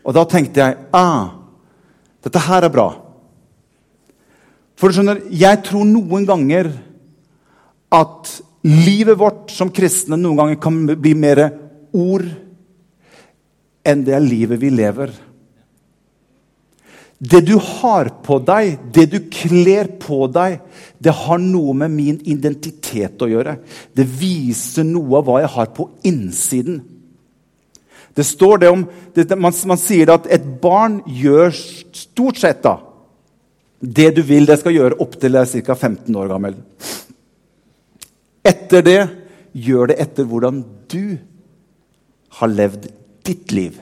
Og 0.03 0.15
da 0.15 0.25
tenkte 0.27 0.63
jeg 0.63 0.77
ah, 0.95 1.31
dette 2.23 2.41
her 2.43 2.67
er 2.67 2.73
bra. 2.73 2.87
For 4.79 4.89
du 4.89 4.97
skjønner, 4.97 5.21
jeg 5.31 5.61
tror 5.67 5.85
noen 5.87 6.25
ganger 6.27 6.71
at 7.93 8.31
livet 8.67 9.19
vårt 9.19 9.51
som 9.53 9.71
kristne 9.75 10.17
noen 10.19 10.39
ganger 10.39 10.59
kan 10.63 10.79
bli 10.87 11.13
mer 11.19 11.43
ord 11.93 12.25
enn 13.83 14.03
det 14.07 14.15
er 14.15 14.23
livet 14.23 14.59
vi 14.59 14.71
lever. 14.71 15.11
Det 17.23 17.39
du 17.47 17.53
har 17.55 18.09
på 18.25 18.35
deg, 18.43 18.73
det 18.91 19.05
du 19.13 19.19
kler 19.31 19.87
på 20.01 20.25
deg, 20.27 20.57
det 20.99 21.13
har 21.15 21.39
noe 21.39 21.75
med 21.83 21.93
min 21.93 22.17
identitet 22.27 23.21
å 23.23 23.29
gjøre. 23.31 23.53
Det 23.95 24.03
viser 24.03 24.83
noe 24.87 25.21
av 25.21 25.29
hva 25.29 25.37
jeg 25.43 25.51
har 25.53 25.69
på 25.77 25.87
innsiden. 26.09 26.81
Det 28.13 28.25
står 28.27 28.59
det 28.61 28.71
om, 28.73 28.83
det, 29.15 29.25
man, 29.39 29.55
man, 29.71 29.79
sier 29.79 30.11
at 30.13 30.27
et 30.31 30.43
barn 30.61 30.99
gjør 31.07 31.55
stort 31.95 32.41
sett 32.41 32.59
da, 32.65 32.75
det 33.79 34.11
du 34.17 34.21
vil 34.27 34.45
det 34.49 34.59
skal 34.59 34.75
gjøre 34.75 34.99
opp 35.03 35.15
til 35.19 35.33
det 35.33 35.45
er 35.45 35.63
ca. 35.69 35.77
15 35.79 36.19
år 36.19 36.29
gammel. 36.35 36.59
Etter 38.43 38.83
det 38.83 38.99
gjør 39.55 39.93
det 39.93 39.99
etter 40.03 40.27
hvordan 40.27 40.61
du 40.91 41.15
har 42.39 42.51
levd 42.51 42.91
ditt 43.23 43.55
liv. 43.55 43.79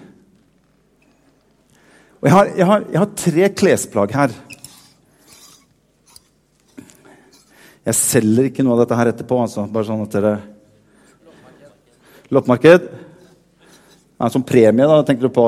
Og 2.21 2.27
jeg 2.29 2.33
har, 2.35 2.49
jeg 2.53 2.65
har, 2.69 2.83
jeg 2.93 2.99
har 3.01 3.13
tre 3.17 3.47
klesplagg 3.57 4.11
her. 4.13 4.33
Jeg 7.81 7.97
selger 7.97 8.49
ikke 8.51 8.61
noe 8.61 8.75
av 8.75 8.83
dette 8.83 8.99
her 8.99 9.09
etterpå. 9.09 9.39
Altså. 9.41 9.65
Bare 9.73 9.87
sånn 9.87 10.03
at 10.05 10.13
dere 10.13 10.35
Loppemarked? 12.31 12.85
Ja, 14.21 14.29
som 14.29 14.45
premie, 14.45 14.85
da, 14.85 15.01
tenker 15.03 15.25
du 15.25 15.33
på? 15.33 15.47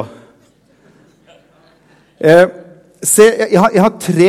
Eh, 2.18 2.44
se, 3.06 3.30
jeg 3.30 3.62
har, 3.62 3.70
jeg 3.70 3.86
har, 3.86 3.94
tre 4.02 4.28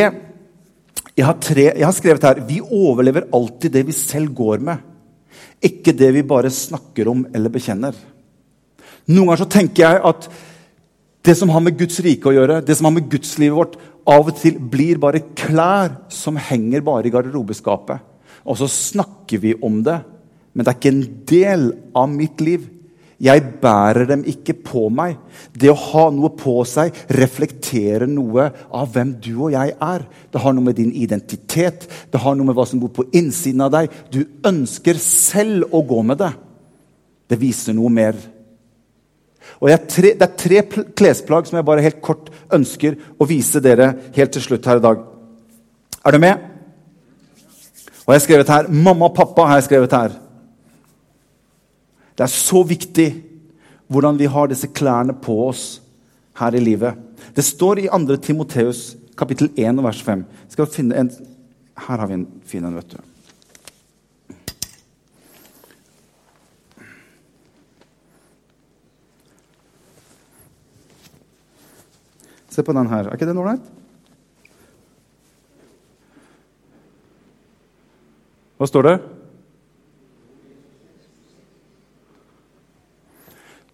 jeg 1.14 1.24
har, 1.24 1.36
tre, 1.40 1.66
jeg 1.70 1.86
har 1.86 1.94
skrevet 1.96 2.24
her 2.26 2.40
Vi 2.44 2.60
overlever 2.60 3.28
alltid 3.32 3.72
det 3.72 3.86
vi 3.88 3.96
selv 3.96 4.34
går 4.36 4.60
med. 4.68 4.84
Ikke 5.64 5.96
det 5.96 6.12
vi 6.12 6.28
bare 6.28 6.52
snakker 6.52 7.08
om 7.08 7.24
eller 7.32 7.54
bekjenner. 7.54 7.96
Noen 9.08 9.30
ganger 9.30 9.46
så 9.46 9.52
tenker 9.56 9.86
jeg 9.86 10.04
at 10.12 10.28
det 11.24 11.34
som 11.38 11.50
har 11.54 11.62
med 11.64 11.78
Guds 11.80 12.00
rike 12.04 12.28
å 12.28 12.34
gjøre, 12.36 12.60
det 12.64 12.76
som 12.76 12.90
har 12.90 12.96
med 12.98 13.08
gudslivet 13.12 13.56
vårt, 13.56 13.78
av 14.04 14.28
og 14.28 14.36
til 14.36 14.58
blir 14.60 15.00
bare 15.00 15.22
klær 15.36 15.94
som 16.12 16.36
henger 16.36 16.84
bare 16.84 17.08
i 17.08 17.14
garderobeskapet. 17.14 18.02
Og 18.44 18.58
så 18.60 18.68
snakker 18.68 19.40
vi 19.40 19.54
om 19.64 19.80
det, 19.86 20.02
men 20.52 20.64
det 20.64 20.70
er 20.70 20.78
ikke 20.78 20.92
en 20.92 21.04
del 21.30 21.68
av 21.96 22.10
mitt 22.12 22.44
liv. 22.44 22.66
Jeg 23.24 23.40
bærer 23.62 24.04
dem 24.10 24.24
ikke 24.28 24.56
på 24.66 24.88
meg. 24.92 25.16
Det 25.54 25.70
å 25.70 25.78
ha 25.78 26.04
noe 26.12 26.28
på 26.36 26.58
seg 26.68 26.92
reflekterer 27.14 28.04
noe 28.10 28.50
av 28.74 28.90
hvem 28.92 29.14
du 29.22 29.32
og 29.46 29.54
jeg 29.54 29.72
er. 29.72 30.04
Det 30.28 30.42
har 30.42 30.52
noe 30.52 30.68
med 30.68 30.76
din 30.76 30.92
identitet, 30.92 31.88
det 32.12 32.20
har 32.20 32.36
noe 32.36 32.50
med 32.50 32.58
hva 32.58 32.66
som 32.68 32.82
bor 32.82 32.92
på 32.92 33.06
innsiden 33.16 33.64
av 33.64 33.72
deg. 33.72 33.96
Du 34.12 34.26
ønsker 34.44 35.00
selv 35.00 35.72
å 35.72 35.80
gå 35.88 36.02
med 36.04 36.20
det. 36.20 36.32
Det 37.32 37.40
viser 37.40 37.72
noe 37.72 37.88
mer 37.88 38.18
og 39.60 39.70
tre, 39.88 40.14
Det 40.14 40.22
er 40.22 40.36
tre 40.36 40.62
klesplagg 40.96 41.46
som 41.46 41.56
jeg 41.56 41.64
bare 41.64 41.82
helt 41.84 42.02
kort 42.02 42.30
ønsker 42.52 42.96
å 43.18 43.26
vise 43.28 43.60
dere 43.60 43.94
helt 44.14 44.32
til 44.32 44.42
slutt 44.42 44.66
her 44.66 44.76
i 44.76 44.84
dag. 44.84 45.04
Er 46.04 46.10
du 46.12 46.18
med? 46.18 46.38
Og 48.04 48.12
jeg 48.12 48.20
har 48.20 48.26
skrevet 48.26 48.48
her 48.48 48.68
'Mamma 48.68 49.06
og 49.06 49.16
pappa'. 49.16 49.46
har 49.46 49.54
jeg 49.56 49.64
skrevet 49.64 49.92
her. 49.92 50.10
Det 52.16 52.24
er 52.24 52.26
så 52.26 52.62
viktig 52.62 53.22
hvordan 53.88 54.18
vi 54.18 54.24
har 54.24 54.46
disse 54.46 54.66
klærne 54.66 55.12
på 55.12 55.48
oss 55.48 55.80
her 56.38 56.54
i 56.54 56.60
livet. 56.60 56.94
Det 57.36 57.44
står 57.44 57.78
i 57.78 57.88
2. 57.88 58.16
Timoteus 58.16 58.96
kapittel 59.16 59.50
1 59.56 59.82
vers 59.82 60.02
5. 60.02 60.24
Skal 60.48 60.66
finne 60.66 60.96
en, 60.96 61.10
her 61.88 61.96
har 61.96 62.06
vi 62.06 62.14
en 62.14 62.28
fin 62.44 62.64
en, 62.64 62.76
vet 62.76 62.90
du. 62.90 63.13
Se 72.54 72.62
på 72.62 72.74
den 72.76 72.86
her. 72.86 73.08
Er 73.08 73.18
ikke 73.18 73.26
den 73.26 73.40
ålreit? 73.42 73.66
Hva 78.54 78.68
står 78.70 78.86
det? 78.86 78.94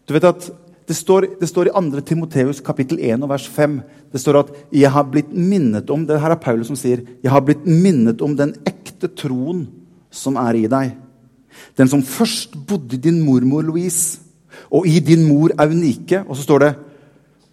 Du 0.09 0.17
vet 0.17 0.27
at 0.27 0.49
det 0.89 0.97
står, 0.99 1.29
det 1.39 1.47
står 1.47 1.69
i 1.69 1.75
2. 1.77 2.01
Timoteus 2.09 2.63
kapittel 2.65 2.99
1 2.99 3.29
vers 3.31 3.45
5 3.47 3.77
det 4.11 4.19
står 4.19 4.39
at 4.41 4.49
'jeg 4.73 4.91
har 4.91 5.05
blitt 5.05 5.31
minnet 5.31 5.91
om' 5.91 6.07
det 6.07 6.21
her 6.21 6.31
er 6.33 6.43
Paulus 6.43 6.67
som 6.67 6.77
sier 6.77 7.05
'jeg 7.23 7.31
har 7.31 7.41
blitt 7.41 7.65
minnet 7.67 8.23
om 8.23 8.35
den 8.37 8.55
ekte 8.67 9.09
troen 9.09 9.69
som 10.11 10.37
er 10.37 10.55
i 10.55 10.67
deg'. 10.67 10.97
Den 11.77 11.89
som 11.89 12.03
først 12.03 12.67
bodde 12.67 12.95
i 12.95 12.97
din 12.97 13.23
mormor 13.23 13.63
Louise, 13.63 14.19
og 14.71 14.87
i 14.87 14.99
din 14.99 15.29
mor 15.29 15.51
Aunike. 15.59 16.25
Og 16.29 16.37
så 16.37 16.43
står 16.43 16.59
det 16.59 16.77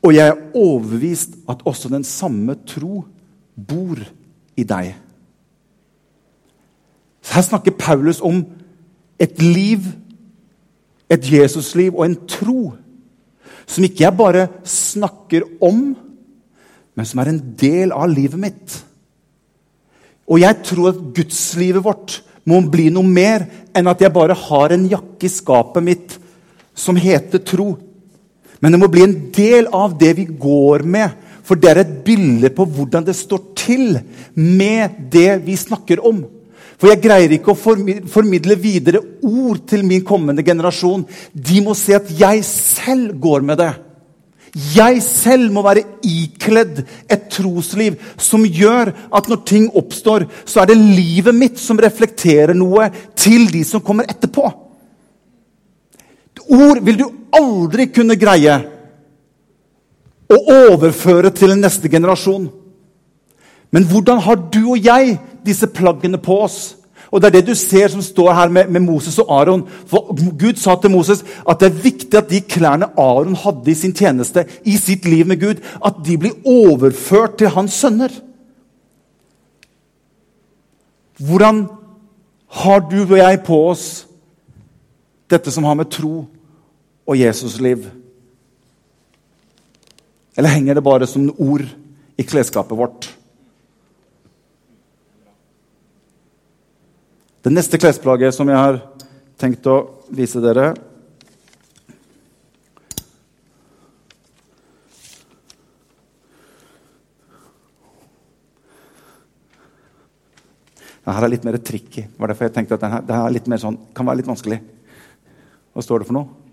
Og 0.06 0.14
jeg 0.16 0.30
er 0.30 0.58
overbevist 0.58 1.36
at 1.50 1.64
også 1.66 1.90
den 1.92 2.06
samme 2.08 2.56
tro 2.68 3.04
bor 3.58 4.02
i 4.58 4.66
deg. 4.68 4.94
Her 7.28 7.44
snakker 7.44 7.76
Paulus 7.76 8.22
om 8.24 8.44
et 9.20 9.42
liv, 9.42 9.84
et 11.10 11.32
Jesusliv 11.32 11.96
og 11.96 12.06
en 12.06 12.20
tro 12.30 12.74
som 13.68 13.84
ikke 13.84 14.06
jeg 14.06 14.16
bare 14.16 14.46
snakker 14.68 15.44
om, 15.64 15.90
men 16.96 17.08
som 17.08 17.20
er 17.20 17.34
en 17.34 17.42
del 17.60 17.92
av 17.92 18.08
livet 18.10 18.40
mitt. 18.40 18.78
Og 20.28 20.40
jeg 20.40 20.62
tror 20.68 20.94
at 20.94 21.04
gudslivet 21.16 21.84
vårt 21.84 22.22
må 22.48 22.62
bli 22.72 22.88
noe 22.94 23.08
mer 23.08 23.44
enn 23.76 23.90
at 23.92 24.02
jeg 24.02 24.14
bare 24.16 24.36
har 24.48 24.74
en 24.74 24.88
jakke 24.88 25.28
i 25.28 25.32
skapet 25.32 25.84
mitt 25.84 26.16
som 26.78 27.00
heter 27.00 27.44
tro. 27.44 27.74
Men 28.62 28.74
det 28.74 28.82
må 28.82 28.90
bli 28.92 29.06
en 29.06 29.18
del 29.34 29.70
av 29.76 29.94
det 30.00 30.14
vi 30.18 30.26
går 30.30 30.86
med, 30.88 31.14
for 31.48 31.60
det 31.60 31.70
er 31.72 31.82
et 31.84 31.94
bilde 32.04 32.50
på 32.52 32.66
hvordan 32.66 33.06
det 33.08 33.16
står 33.16 33.44
til 33.58 34.00
med 34.36 34.98
det 35.14 35.38
vi 35.46 35.56
snakker 35.60 36.02
om. 36.06 36.26
For 36.78 36.92
jeg 36.92 37.02
greier 37.02 37.34
ikke 37.34 37.54
å 37.54 37.58
formidle 38.12 38.58
videre 38.62 39.02
ord 39.26 39.64
til 39.70 39.86
min 39.88 40.04
kommende 40.06 40.44
generasjon. 40.46 41.08
De 41.34 41.62
må 41.66 41.74
se 41.78 41.96
at 41.98 42.12
jeg 42.14 42.44
selv 42.46 43.16
går 43.22 43.46
med 43.48 43.62
det. 43.64 43.72
Jeg 44.76 45.02
selv 45.06 45.52
må 45.54 45.64
være 45.66 45.84
ikledd 46.08 46.84
et 47.12 47.26
trosliv 47.34 47.98
som 48.22 48.46
gjør 48.46 48.94
at 49.14 49.28
når 49.30 49.42
ting 49.50 49.68
oppstår, 49.78 50.26
så 50.46 50.64
er 50.64 50.72
det 50.72 50.80
livet 50.80 51.36
mitt 51.36 51.60
som 51.62 51.80
reflekterer 51.82 52.58
noe 52.58 52.90
til 53.18 53.50
de 53.54 53.64
som 53.68 53.84
kommer 53.84 54.10
etterpå. 54.10 54.48
Ord 56.50 56.82
vil 56.86 57.00
du 57.00 57.06
aldri 57.36 57.88
kunne 57.92 58.18
greie 58.20 58.56
å 60.28 60.38
overføre 60.72 61.32
til 61.36 61.54
en 61.54 61.64
neste 61.64 61.90
generasjon. 61.92 62.50
Men 63.72 63.88
hvordan 63.88 64.20
har 64.24 64.40
du 64.52 64.62
og 64.74 64.84
jeg 64.84 65.18
disse 65.46 65.68
plaggene 65.72 66.20
på 66.20 66.42
oss? 66.48 66.60
Og 67.08 67.22
Det 67.22 67.28
er 67.28 67.36
det 67.38 67.48
du 67.48 67.56
ser 67.56 67.88
som 67.88 68.02
står 68.04 68.34
her 68.34 68.50
med, 68.52 68.70
med, 68.70 68.82
Moses 68.84 69.16
og 69.20 69.30
Aron. 69.32 69.64
For 69.88 70.12
Gud 70.40 70.60
sa 70.60 70.76
til 70.76 70.92
Moses 70.92 71.24
at 71.48 71.60
det 71.60 71.70
er 71.70 71.84
viktig 71.84 72.18
at 72.20 72.30
de 72.30 72.42
klærne 72.42 72.90
Aron 73.00 73.36
hadde 73.36 73.72
i 73.72 73.78
sin 73.80 73.96
tjeneste, 73.96 74.44
i 74.66 74.76
sitt 74.78 75.06
liv 75.06 75.28
med 75.28 75.40
Gud, 75.40 75.64
at 75.86 76.02
de 76.04 76.18
blir 76.18 76.36
overført 76.44 77.38
til 77.40 77.54
hans 77.56 77.80
sønner. 77.80 78.12
Hvordan 81.18 81.66
har 82.48 82.84
du 82.92 83.00
og 83.02 83.18
jeg 83.18 83.40
på 83.48 83.62
oss 83.70 83.86
dette 85.32 85.52
som 85.52 85.64
har 85.64 85.76
med 85.80 85.90
tro 85.92 86.28
og 87.08 87.18
Jesusliv 87.18 87.88
Eller 90.38 90.54
henger 90.54 90.78
det 90.78 90.84
bare 90.86 91.08
som 91.10 91.30
ord 91.42 91.64
i 92.18 92.24
klesskapet 92.24 92.78
vårt? 92.78 93.08
Det 97.42 97.54
neste 97.54 97.80
klesplagget 97.80 98.36
som 98.36 98.50
jeg 98.52 98.60
har 98.60 98.82
tenkt 99.40 99.66
å 99.72 99.80
vise 100.14 100.42
dere 100.44 100.74
Dette 111.08 111.24
er 111.24 111.32
litt 111.32 111.46
mer 111.48 111.56
tricky. 111.64 112.02
Det 112.04 112.20
var 112.20 112.28
derfor 112.34 112.50
jeg 112.50 112.54
tenkte 112.58 112.76
at 112.76 112.82
denne, 112.84 112.98
det 113.08 113.16
er 113.16 113.32
litt 113.32 113.46
mer 113.48 113.62
sånn, 113.62 113.78
kan 113.96 114.06
være 114.10 114.20
litt 114.20 114.28
vanskelig. 114.28 114.58
Hva 115.72 115.86
står 115.86 116.04
det 116.04 116.08
for 116.10 116.18
noe? 116.18 116.47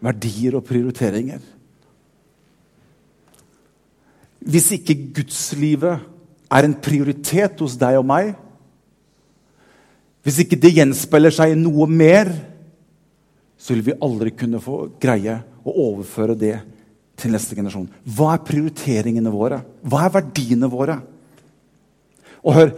Verdier 0.00 0.56
og 0.56 0.64
prioriteringer. 0.68 1.42
Hvis 4.40 4.70
ikke 4.78 4.96
gudslivet 5.20 6.06
er 6.50 6.66
en 6.66 6.76
prioritet 6.80 7.60
hos 7.60 7.76
deg 7.78 7.98
og 8.00 8.06
meg, 8.08 8.32
hvis 10.24 10.40
ikke 10.42 10.58
det 10.60 10.74
gjenspeiler 10.76 11.32
seg 11.32 11.54
i 11.54 11.60
noe 11.60 11.86
mer, 11.88 12.30
så 13.60 13.74
vil 13.74 13.90
vi 13.90 14.00
aldri 14.04 14.32
kunne 14.36 14.60
få 14.62 14.82
greie 15.00 15.36
å 15.60 15.74
overføre 15.90 16.36
det 16.38 16.56
til 17.20 17.34
neste 17.34 17.56
generasjon. 17.56 17.88
Hva 18.08 18.34
er 18.34 18.44
prioriteringene 18.48 19.32
våre? 19.32 19.60
Hva 19.84 20.06
er 20.06 20.14
verdiene 20.16 20.68
våre? 20.72 20.96
Og 22.40 22.56
hør 22.56 22.74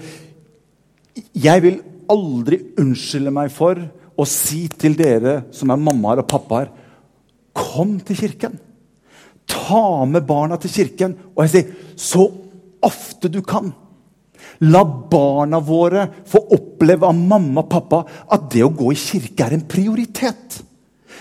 Jeg 1.36 1.60
vil 1.60 1.74
aldri 2.10 2.58
unnskylde 2.80 3.30
meg 3.34 3.50
for 3.52 3.76
å 4.16 4.24
si 4.28 4.64
til 4.80 4.94
dere 4.96 5.42
som 5.54 5.70
er 5.70 5.80
mammaer 5.80 6.22
og 6.22 6.28
pappaer 6.30 6.70
Kom 7.56 7.98
til 8.00 8.18
kirken. 8.18 8.58
Ta 9.48 10.04
med 10.08 10.26
barna 10.28 10.58
til 10.60 10.72
kirken. 10.72 11.16
Og 11.36 11.44
jeg 11.44 11.52
sier 11.52 11.96
så 11.98 12.26
ofte 12.82 13.30
du 13.32 13.40
kan. 13.46 13.70
La 14.66 14.82
barna 14.84 15.60
våre 15.62 16.06
få 16.28 16.40
oppleve 16.54 17.08
av 17.08 17.18
mamma 17.18 17.62
og 17.62 17.70
pappa 17.70 18.02
at 18.34 18.48
det 18.52 18.62
å 18.66 18.72
gå 18.74 18.92
i 18.92 18.98
kirke 18.98 19.46
er 19.46 19.56
en 19.56 19.66
prioritet. 19.68 20.60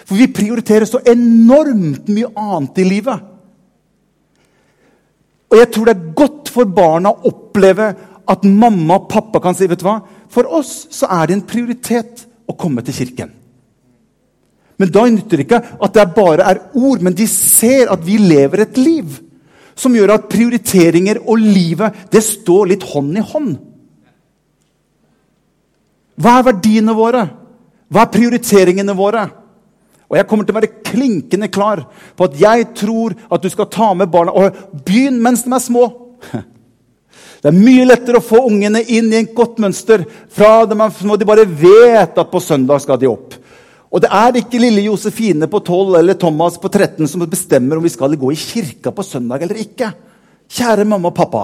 For 0.05 0.17
vi 0.17 0.29
prioriterer 0.33 0.87
så 0.89 1.01
enormt 1.07 2.09
mye 2.09 2.31
annet 2.37 2.81
i 2.81 2.87
livet. 2.87 3.27
Og 5.51 5.59
jeg 5.59 5.69
tror 5.73 5.87
det 5.87 5.95
er 5.97 6.15
godt 6.17 6.51
for 6.53 6.69
barna 6.71 7.11
å 7.11 7.31
oppleve 7.31 7.91
at 8.31 8.47
mamma 8.47 9.01
og 9.01 9.09
pappa 9.11 9.41
kan 9.43 9.57
si 9.57 9.67
vet 9.67 9.81
du 9.81 9.87
hva? 9.87 9.99
For 10.31 10.47
oss 10.47 10.85
så 10.93 11.09
er 11.11 11.27
det 11.27 11.37
en 11.37 11.47
prioritet 11.47 12.25
å 12.47 12.55
komme 12.57 12.83
til 12.85 12.95
kirken. 13.01 13.33
Men 14.81 14.89
da 14.89 15.03
nytter 15.05 15.37
det 15.37 15.45
ikke 15.45 15.61
at 15.85 15.97
det 15.97 16.07
bare 16.15 16.47
er 16.49 16.61
ord, 16.73 17.03
men 17.05 17.13
de 17.17 17.27
ser 17.29 17.91
at 17.93 18.01
vi 18.05 18.17
lever 18.17 18.63
et 18.65 18.79
liv 18.81 19.19
som 19.77 19.93
gjør 19.95 20.15
at 20.15 20.29
prioriteringer 20.29 21.21
og 21.21 21.41
livet 21.41 22.07
det 22.13 22.21
står 22.25 22.71
litt 22.73 22.85
hånd 22.89 23.17
i 23.17 23.25
hånd. 23.25 23.51
Hva 26.21 26.37
er 26.37 26.47
verdiene 26.49 26.95
våre? 26.97 27.23
Hva 27.91 28.05
er 28.05 28.13
prioriteringene 28.13 28.95
våre? 28.97 29.23
Og 30.11 30.17
Jeg 30.19 30.27
kommer 30.27 30.47
til 30.47 30.53
å 30.53 30.59
være 30.59 30.81
klinkende 30.91 31.47
klar 31.47 31.85
på 32.17 32.27
at 32.27 32.33
jeg 32.39 32.65
tror 32.75 33.15
at 33.31 33.43
du 33.43 33.49
skal 33.49 33.69
ta 33.71 33.93
med 33.95 34.11
barna 34.11 34.33
og 34.35 34.57
Begynn 34.85 35.21
mens 35.23 35.45
de 35.45 35.53
er 35.55 35.63
små. 35.63 35.85
Det 37.41 37.49
er 37.49 37.57
mye 37.57 37.87
lettere 37.87 38.19
å 38.19 38.25
få 38.25 38.43
ungene 38.49 38.83
inn 38.93 39.07
i 39.09 39.21
et 39.23 39.31
godt 39.33 39.57
mønster 39.63 40.03
fra 40.29 40.65
de. 40.69 40.75
De 40.77 41.25
bare 41.25 41.47
vet 41.47 42.19
at 42.21 42.29
på 42.29 42.41
søndag 42.43 42.83
skal 42.83 42.99
de 43.01 43.09
opp. 43.09 43.33
Og 43.91 43.99
det 43.99 44.11
er 44.15 44.37
ikke 44.39 44.59
lille 44.61 44.85
Josefine 44.85 45.49
på 45.51 45.59
12 45.59 45.97
eller 45.99 46.15
Thomas 46.19 46.55
på 46.61 46.69
13 46.71 47.09
som 47.11 47.25
bestemmer 47.27 47.77
om 47.77 47.83
vi 47.83 47.91
skal 47.91 48.15
gå 48.15 48.31
i 48.31 48.39
kirka 48.39 48.93
på 48.95 49.03
søndag 49.03 49.43
eller 49.43 49.59
ikke. 49.59 49.89
Kjære 50.51 50.87
mamma 50.87 51.11
og 51.11 51.17
pappa. 51.17 51.43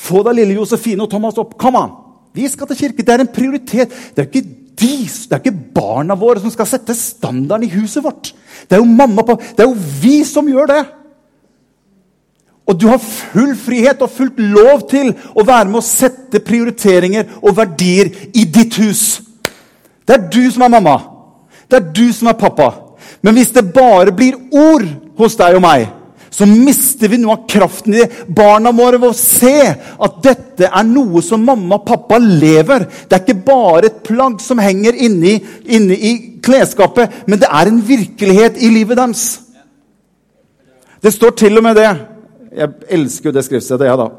Få 0.00 0.22
da 0.24 0.32
lille 0.32 0.56
Josefine 0.56 1.04
og 1.04 1.12
Thomas 1.12 1.36
opp. 1.40 1.52
Kom 1.60 1.76
an! 1.76 1.92
Vi 2.32 2.48
skal 2.48 2.70
til 2.70 2.78
kirke. 2.78 3.04
Det 3.04 3.12
er 3.12 3.24
en 3.26 3.34
prioritet. 3.34 3.92
Det 4.16 4.22
er 4.24 4.30
ikke 4.30 4.46
de, 4.80 4.94
det 5.04 5.34
er 5.36 5.42
ikke 5.42 5.74
barna 5.76 6.16
våre 6.16 6.40
som 6.40 6.52
skal 6.52 6.68
sette 6.68 6.96
standarden 6.96 7.66
i 7.68 7.74
huset 7.74 8.04
vårt. 8.04 8.32
Det 8.64 8.78
er 8.78 8.80
jo 8.80 8.88
mamma 8.88 9.26
og. 9.26 9.42
Det 9.42 9.64
er 9.64 9.68
jo 9.68 9.90
vi 10.00 10.22
som 10.24 10.48
gjør 10.48 10.70
det. 10.70 10.82
Og 12.70 12.78
du 12.78 12.86
har 12.88 13.02
full 13.02 13.52
frihet 13.58 14.00
og 14.00 14.12
fullt 14.14 14.38
lov 14.38 14.86
til 14.88 15.10
å 15.34 15.44
være 15.44 15.68
med 15.68 15.80
å 15.80 15.84
sette 15.84 16.40
prioriteringer 16.46 17.40
og 17.42 17.56
verdier 17.58 18.12
i 18.30 18.46
ditt 18.46 18.78
hus. 18.80 19.02
Det 20.10 20.16
er 20.16 20.26
du 20.26 20.42
som 20.50 20.64
er 20.66 20.72
mamma. 20.74 20.96
Det 21.70 21.78
er 21.78 21.90
du 21.94 22.08
som 22.10 22.26
er 22.26 22.38
pappa. 22.38 22.72
Men 23.22 23.36
hvis 23.38 23.52
det 23.54 23.68
bare 23.70 24.10
blir 24.10 24.34
ord 24.50 24.82
hos 25.20 25.36
deg 25.38 25.54
og 25.54 25.62
meg, 25.62 25.84
så 26.34 26.46
mister 26.50 27.10
vi 27.10 27.18
noe 27.20 27.36
av 27.36 27.44
kraften 27.50 27.94
i 27.94 28.00
det. 28.02 28.24
Barna 28.26 28.72
våre 28.74 28.98
må 29.02 29.12
se 29.14 29.54
at 29.70 30.16
dette 30.24 30.66
er 30.66 30.86
noe 30.88 31.22
som 31.22 31.44
mamma 31.46 31.78
og 31.78 31.86
pappa 31.86 32.18
lever. 32.22 32.88
Det 33.06 33.18
er 33.18 33.22
ikke 33.22 33.46
bare 33.46 33.86
et 33.86 34.00
plagg 34.06 34.42
som 34.42 34.62
henger 34.62 34.98
inni, 34.98 35.36
inni 35.70 35.98
i 36.10 36.12
klesskapet, 36.42 37.22
men 37.30 37.38
det 37.38 37.50
er 37.50 37.70
en 37.70 37.78
virkelighet 37.86 38.58
i 38.58 38.72
livet 38.74 38.98
deres. 38.98 39.24
Det 41.00 41.14
står 41.14 41.38
til 41.38 41.58
og 41.58 41.68
med 41.68 41.78
det. 41.78 41.90
Jeg 42.50 42.74
elsker 42.98 43.30
jo 43.30 43.36
det 43.36 43.46
skriftstedet, 43.46 43.86
jeg, 43.86 43.94
ja, 43.94 44.00
da. 44.00 44.10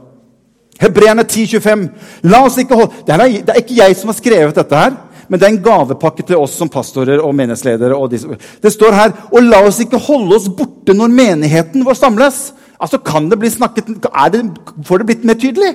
Hebreerne 0.82 1.28
10,25. 1.28 1.88
La 2.32 2.46
oss 2.48 2.58
ikke 2.58 2.80
holde 2.80 3.04
det 3.06 3.52
er 3.54 3.60
ikke 3.60 3.78
jeg 3.78 3.98
som 4.00 4.10
har 4.10 4.18
skrevet 4.18 4.56
dette 4.58 4.78
her 4.78 4.96
men 5.32 5.40
det 5.40 5.48
er 5.48 5.54
en 5.54 5.62
gavepakke 5.64 6.26
til 6.28 6.42
oss 6.44 6.58
som 6.60 6.70
pastorer 6.70 7.22
og 7.24 7.32
menighetsledere. 7.40 7.96
Og 7.96 8.12
det 8.12 8.72
står 8.74 8.98
her 8.98 9.14
Og 9.32 9.46
la 9.46 9.62
oss 9.64 9.80
ikke 9.80 10.02
holde 10.10 10.36
oss 10.36 10.50
borte 10.52 10.92
når 10.92 11.14
menigheten 11.16 11.86
vår 11.88 11.96
samles. 11.96 12.40
Altså, 12.82 13.00
kan 13.00 13.30
det 13.32 13.40
bli 13.40 13.50
snakket, 13.50 13.88
det, 13.88 14.42
Får 14.84 15.00
det 15.00 15.08
blitt 15.08 15.24
mer 15.30 15.40
tydelig? 15.40 15.72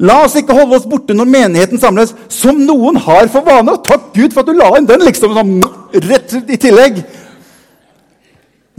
La 0.00 0.22
oss 0.24 0.38
ikke 0.40 0.56
holde 0.56 0.78
oss 0.78 0.88
borte 0.88 1.12
når 1.12 1.28
menigheten 1.28 1.80
samles, 1.82 2.14
som 2.32 2.56
noen 2.64 2.96
har 3.04 3.28
for 3.28 3.44
vane. 3.44 3.76
Takk 3.84 4.08
Gud 4.16 4.32
for 4.32 4.40
at 4.40 4.48
du 4.48 4.56
la 4.56 4.70
inn 4.78 4.88
den 4.88 5.04
liksom 5.04 5.36
sånn, 5.36 5.58
rett 6.08 6.32
i 6.40 6.56
tillegg. 6.56 7.02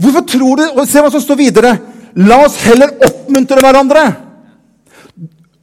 Hvorfor 0.02 0.26
tror 0.26 0.58
du, 0.58 0.64
og 0.74 0.88
Se 0.90 0.98
hva 0.98 1.12
som 1.14 1.22
står 1.22 1.38
videre. 1.38 1.76
La 2.18 2.42
oss 2.42 2.58
heller 2.66 2.96
oppmuntre 3.06 3.62
hverandre. 3.62 4.02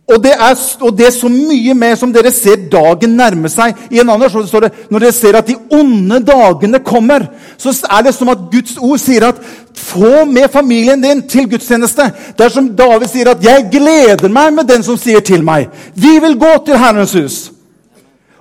Og 0.09 0.23
det, 0.23 0.31
er, 0.33 0.55
og 0.81 0.97
det, 0.97 1.05
er, 1.05 1.11
så 1.13 1.29
mye 1.29 1.73
mer 1.77 1.95
som 1.99 2.13
dere 2.13 2.31
ser 2.33 2.63
dagen 2.71 3.13
nærme 3.17 3.49
seg. 3.51 3.77
I 3.91 3.99
en 4.01 4.07
annen 4.07 4.23
versjon 4.25 4.47
står 4.49 4.65
det 4.65 4.71
når 4.89 5.03
dere 5.03 5.13
ser 5.13 5.37
at 5.37 5.47
de 5.47 5.57
onde 5.77 6.17
dagene 6.25 6.81
kommer, 6.85 7.27
så 7.61 7.75
er 7.85 8.07
det 8.07 8.15
som 8.17 8.31
at 8.33 8.47
Guds 8.49 8.79
ord 8.81 8.97
sier 9.01 9.27
at 9.29 9.43
få 9.77 10.25
med 10.25 10.49
familien 10.49 11.01
din 11.03 11.21
til 11.29 11.45
gudstjeneste. 11.51 12.09
Det 12.37 12.47
er 12.47 12.55
som 12.55 12.71
David 12.75 13.07
sier 13.11 13.29
at 13.29 13.43
'jeg 13.43 13.69
gleder 13.71 14.29
meg 14.29 14.53
med 14.53 14.63
den 14.63 14.83
som 14.83 14.97
sier 14.97 15.19
til 15.19 15.45
meg'. 15.45 15.69
Vi 15.95 16.19
vil 16.19 16.39
gå 16.39 16.53
til 16.65 16.77
Herrens 16.77 17.13
hus. 17.13 17.51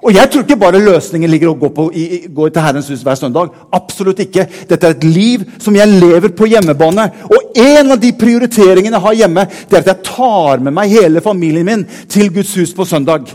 Og 0.03 0.15
jeg 0.15 0.31
tror 0.31 0.45
ikke 0.45 0.59
bare 0.61 0.83
løsningen 0.83 1.31
ligger 1.31 1.51
å 1.51 1.57
gå, 1.59 1.71
på, 1.75 1.89
i, 1.91 2.05
gå 2.31 2.49
til 2.53 2.63
Herrens 2.63 2.91
hus 2.93 3.03
hver 3.07 3.19
søndag. 3.19 3.51
Absolutt 3.75 4.23
ikke. 4.23 4.47
Dette 4.71 4.87
er 4.87 4.95
et 4.95 5.07
liv 5.09 5.43
som 5.59 5.75
jeg 5.75 5.91
lever 5.91 6.31
på 6.39 6.47
hjemmebane. 6.51 7.09
Og 7.27 7.59
en 7.59 7.95
av 7.97 7.99
de 8.03 8.13
prioriteringene 8.15 8.95
jeg 8.95 9.07
har 9.09 9.19
hjemme, 9.25 9.47
det 9.67 9.79
er 9.79 9.83
at 9.83 9.93
jeg 9.95 10.09
tar 10.13 10.63
med 10.63 10.77
meg 10.79 10.95
hele 10.95 11.25
familien 11.25 11.67
min 11.67 11.85
til 12.11 12.31
Guds 12.35 12.55
hus 12.61 12.75
på 12.77 12.87
søndag. 12.87 13.27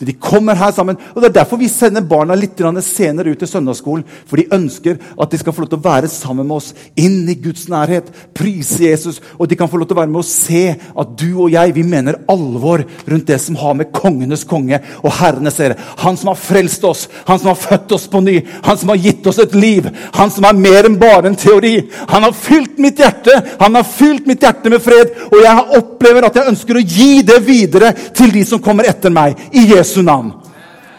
De 0.00 0.12
kommer 0.18 0.58
her 0.58 0.72
sammen. 0.74 0.96
og 1.14 1.22
Det 1.22 1.28
er 1.28 1.36
derfor 1.38 1.56
vi 1.60 1.68
sender 1.70 2.02
barna 2.02 2.34
litt 2.34 2.58
senere 2.82 3.30
ut 3.30 3.38
til 3.38 3.48
søndagsskolen. 3.48 4.04
For 4.26 4.36
de 4.36 4.48
ønsker 4.50 4.98
at 4.98 5.30
de 5.30 5.38
skal 5.38 5.52
få 5.52 5.62
lov 5.62 5.70
til 5.70 5.78
å 5.78 5.84
være 5.84 6.08
sammen 6.10 6.48
med 6.48 6.56
oss, 6.56 6.74
inn 6.96 7.28
i 7.28 7.36
Guds 7.38 7.68
nærhet. 7.70 8.10
Prise 8.34 8.82
Jesus. 8.82 9.20
Og 9.38 9.48
de 9.48 9.56
kan 9.56 9.68
få 9.70 9.78
lov 9.78 9.86
til 9.86 9.96
å 9.96 10.00
være 10.00 10.10
med 10.10 10.22
og 10.24 10.26
se 10.26 10.64
at 10.74 11.14
du 11.14 11.28
og 11.44 11.52
jeg 11.54 11.74
vi 11.76 11.84
mener 11.86 12.18
alvor 12.28 12.82
rundt 13.06 13.26
det 13.30 13.38
som 13.40 13.56
har 13.60 13.76
med 13.78 13.92
kongenes 13.94 14.42
konge 14.44 14.80
og 15.02 15.14
herrenes 15.20 15.60
herre. 15.62 15.78
Han 16.02 16.18
som 16.18 16.32
har 16.32 16.42
frelst 16.42 16.84
oss, 16.84 17.06
han 17.28 17.38
som 17.38 17.52
har 17.52 17.60
født 17.60 17.94
oss 17.94 18.08
på 18.10 18.22
ny, 18.24 18.40
han 18.66 18.80
som 18.80 18.90
har 18.90 18.98
gitt 18.98 19.26
oss 19.30 19.38
et 19.38 19.54
liv. 19.54 19.86
Han 20.18 20.30
som 20.34 20.48
er 20.48 20.58
mer 20.58 20.90
enn 20.90 20.98
bare 20.98 21.30
en 21.30 21.38
teori. 21.38 21.76
Han 22.10 22.26
har 22.26 22.34
fylt 22.34 22.82
mitt 22.82 22.98
hjerte 22.98 23.38
han 23.60 23.74
har 23.78 23.86
fylt 23.86 24.26
mitt 24.26 24.42
hjerte 24.42 24.70
med 24.72 24.82
fred. 24.82 25.14
Og 25.30 25.38
jeg 25.38 25.78
opplever 25.78 26.26
at 26.26 26.40
jeg 26.40 26.50
ønsker 26.50 26.78
å 26.78 26.82
gi 26.82 27.22
det 27.26 27.38
videre 27.46 27.92
til 28.14 28.34
de 28.34 28.42
som 28.48 28.62
kommer 28.62 28.90
etter 28.90 29.14
meg. 29.14 29.38
i 29.54 29.68
Jesus 29.70 29.83
Jesu 29.84 30.02
navn. 30.02 30.32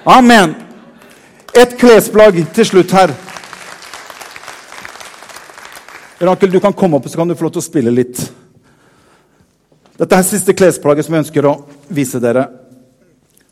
Amen. 0.04 0.56
Et 1.54 1.72
klesplagg 1.80 2.38
til 2.54 2.68
slutt 2.70 2.92
her. 2.94 3.14
Rakel, 6.22 6.52
du 6.54 6.60
kan 6.62 6.76
komme 6.78 7.00
opp 7.00 7.08
så 7.10 7.18
kan 7.18 7.28
du 7.28 7.34
få 7.34 7.48
lov 7.48 7.56
til 7.56 7.64
å 7.64 7.66
spille 7.66 7.94
litt. 7.94 8.22
Dette 9.98 10.20
er 10.20 10.28
siste 10.28 10.54
klesplagget 10.54 11.08
som 11.08 11.18
jeg 11.18 11.26
ønsker 11.26 11.48
å 11.50 11.56
vise 11.98 12.22
dere. 12.22 12.46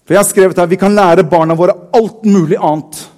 For 0.03 0.13
jeg 0.13 0.21
har 0.21 0.29
skrevet 0.29 0.61
her, 0.61 0.69
Vi 0.69 0.77
kan 0.77 0.93
lære 0.93 1.25
barna 1.25 1.57
våre 1.57 1.73
alt 1.97 2.29
mulig 2.29 2.59
annet. 2.61 3.09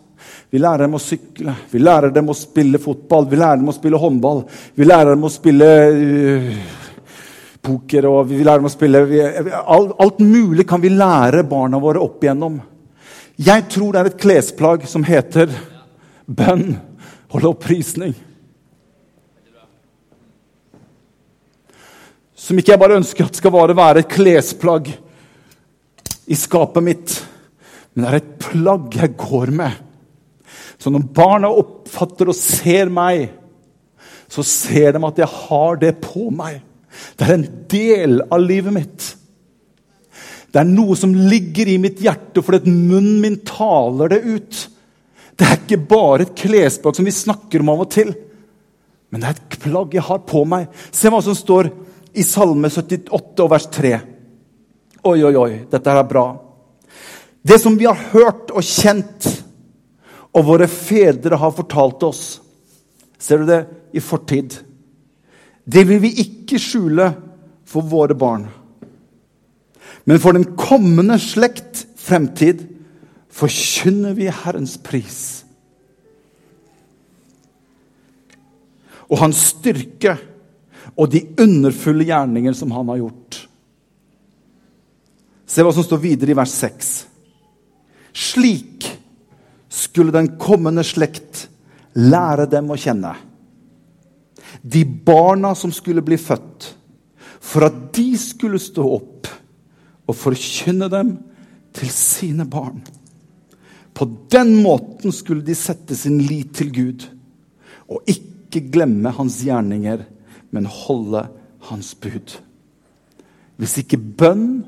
Vi 0.49 0.59
lærer 0.59 0.85
dem 0.85 0.95
å 0.95 1.03
sykle, 1.03 1.55
vi 1.71 1.79
lærer 1.83 2.15
dem 2.15 2.29
å 2.31 2.37
spille 2.37 2.79
fotball, 2.79 3.27
vi 3.27 3.35
lærer 3.35 3.59
dem 3.59 3.67
å 3.67 3.75
spille 3.75 3.99
håndball. 3.99 4.45
Vi 4.75 4.87
lærer 4.87 5.17
dem 5.17 5.27
å 5.27 5.33
spille 5.33 5.71
uh, 5.91 6.84
poker, 7.65 8.07
og 8.09 8.29
vi 8.29 8.43
lærer 8.43 8.61
dem 8.61 8.69
å 8.69 8.73
spille 8.73 9.01
alt, 9.61 9.95
alt, 9.99 10.21
mulig 10.21 10.67
kan 10.69 10.83
vi 10.83 10.93
lære 10.93 11.45
barna 11.49 11.81
våre 11.81 12.03
opp 12.03 12.23
igjennom. 12.23 12.59
Jeg 13.35 13.65
tror 13.71 13.91
det 13.91 14.01
er 14.01 14.09
et 14.11 14.21
klesplagg 14.21 14.85
som 14.87 15.03
heter 15.03 15.51
bønn 16.25 16.77
og 17.33 17.41
lovprisning. 17.43 18.13
Som 22.35 22.59
ikke 22.61 22.75
jeg 22.75 22.81
bare 22.81 22.99
ønsker 22.99 23.25
at 23.25 23.39
skal 23.39 23.53
være 23.55 24.03
et 24.03 24.11
klesplagg 24.11 24.91
i 26.29 26.37
skapet 26.37 26.85
mitt, 26.85 27.15
men 27.93 28.05
det 28.05 28.11
er 28.11 28.19
et 28.19 28.35
plagg 28.51 28.95
jeg 28.99 29.17
går 29.17 29.51
med. 29.55 29.81
Så 30.77 30.91
når 30.93 31.07
barna 31.15 31.49
oppfatter 31.49 32.29
og 32.29 32.37
ser 32.37 32.91
meg, 32.93 33.29
så 34.29 34.43
ser 34.45 34.95
de 34.95 35.03
at 35.07 35.21
jeg 35.21 35.31
har 35.31 35.79
det 35.81 35.93
på 36.03 36.29
meg. 36.33 36.59
Det 37.15 37.27
er 37.27 37.35
en 37.35 37.47
del 37.71 38.19
av 38.25 38.41
livet 38.43 38.75
mitt. 38.75 39.07
Det 40.51 40.61
er 40.61 40.69
noe 40.69 40.95
som 40.95 41.11
ligger 41.11 41.67
i 41.67 41.79
mitt 41.83 41.99
hjerte 42.03 42.43
fordi 42.45 42.71
munnen 42.71 43.19
min 43.23 43.41
taler 43.47 44.13
det 44.13 44.21
ut. 44.23 44.59
Det 45.35 45.47
er 45.47 45.57
ikke 45.59 45.81
bare 45.89 46.23
et 46.23 46.37
klesplagg 46.39 46.95
som 46.95 47.07
vi 47.07 47.11
snakker 47.11 47.59
om 47.59 47.73
av 47.73 47.83
og 47.83 47.89
til, 47.91 48.13
men 49.11 49.21
det 49.21 49.27
er 49.27 49.35
et 49.35 49.57
plagg 49.65 49.97
jeg 49.97 50.05
har 50.07 50.21
på 50.27 50.45
meg. 50.47 50.69
Se 50.95 51.11
hva 51.11 51.19
som 51.23 51.35
står 51.35 51.69
i 52.15 52.23
Salme 52.23 52.71
78 52.71 53.43
og 53.43 53.51
vers 53.51 53.67
3. 53.75 53.91
Oi, 55.05 55.19
oi, 55.27 55.35
oi, 55.35 55.51
dette 55.71 55.91
er 55.91 56.07
bra. 56.07 56.25
Det 57.45 57.59
som 57.61 57.75
vi 57.77 57.85
har 57.85 57.99
hørt 58.13 58.55
og 58.55 58.63
kjent, 58.65 59.27
og 60.35 60.47
våre 60.47 60.67
fedre 60.71 61.37
har 61.39 61.53
fortalt 61.55 62.03
oss 62.03 62.23
Ser 63.25 63.39
du 63.39 63.45
det 63.47 63.61
i 63.95 64.01
fortid? 64.03 64.57
Det 65.65 65.83
vil 65.89 66.01
vi 66.03 66.13
ikke 66.21 66.59
skjule 66.61 67.09
for 67.65 67.85
våre 67.89 68.15
barn. 68.17 68.45
Men 70.05 70.21
for 70.21 70.37
den 70.37 70.51
kommende 70.57 71.17
slekt 71.21 71.87
fremtid 71.97 72.61
forkynner 73.33 74.13
vi 74.17 74.29
Herrens 74.29 74.77
pris. 74.77 75.19
Og 79.09 79.19
hans 79.21 79.41
styrke 79.51 80.15
og 80.95 81.09
de 81.11 81.25
underfulle 81.41 82.05
gjerninger 82.07 82.53
som 82.57 82.71
han 82.73 82.93
har 82.93 83.01
gjort. 83.01 83.41
Se 85.49 85.65
hva 85.65 85.73
som 85.73 85.85
står 85.85 86.01
videre 86.03 86.33
i 86.33 86.37
vers 86.37 86.53
6. 86.53 86.93
Slik 88.15 88.85
skulle 89.69 90.13
den 90.13 90.35
kommende 90.41 90.85
slekt 90.85 91.47
lære 91.97 92.45
dem 92.51 92.69
å 92.71 92.77
kjenne 92.79 93.13
de 94.65 94.81
barna 94.85 95.53
som 95.55 95.71
skulle 95.73 96.01
bli 96.01 96.17
født, 96.17 96.71
for 97.39 97.67
at 97.67 97.75
de 97.93 98.07
skulle 98.17 98.59
stå 98.61 98.85
opp 98.95 99.29
og 100.09 100.17
forkynne 100.17 100.89
dem 100.89 101.15
til 101.75 101.91
sine 101.93 102.47
barn. 102.49 102.81
På 103.95 104.07
den 104.31 104.57
måten 104.63 105.13
skulle 105.13 105.45
de 105.45 105.55
sette 105.55 105.95
sin 105.95 106.17
lit 106.19 106.55
til 106.57 106.73
Gud 106.73 107.05
og 107.85 108.01
ikke 108.09 108.63
glemme 108.73 109.13
hans 109.13 109.37
gjerninger, 109.45 110.01
men 110.51 110.65
holde 110.65 111.27
hans 111.69 111.93
bud. 112.01 112.39
Hvis 113.55 113.77
ikke 113.83 114.01
bønn, 114.01 114.65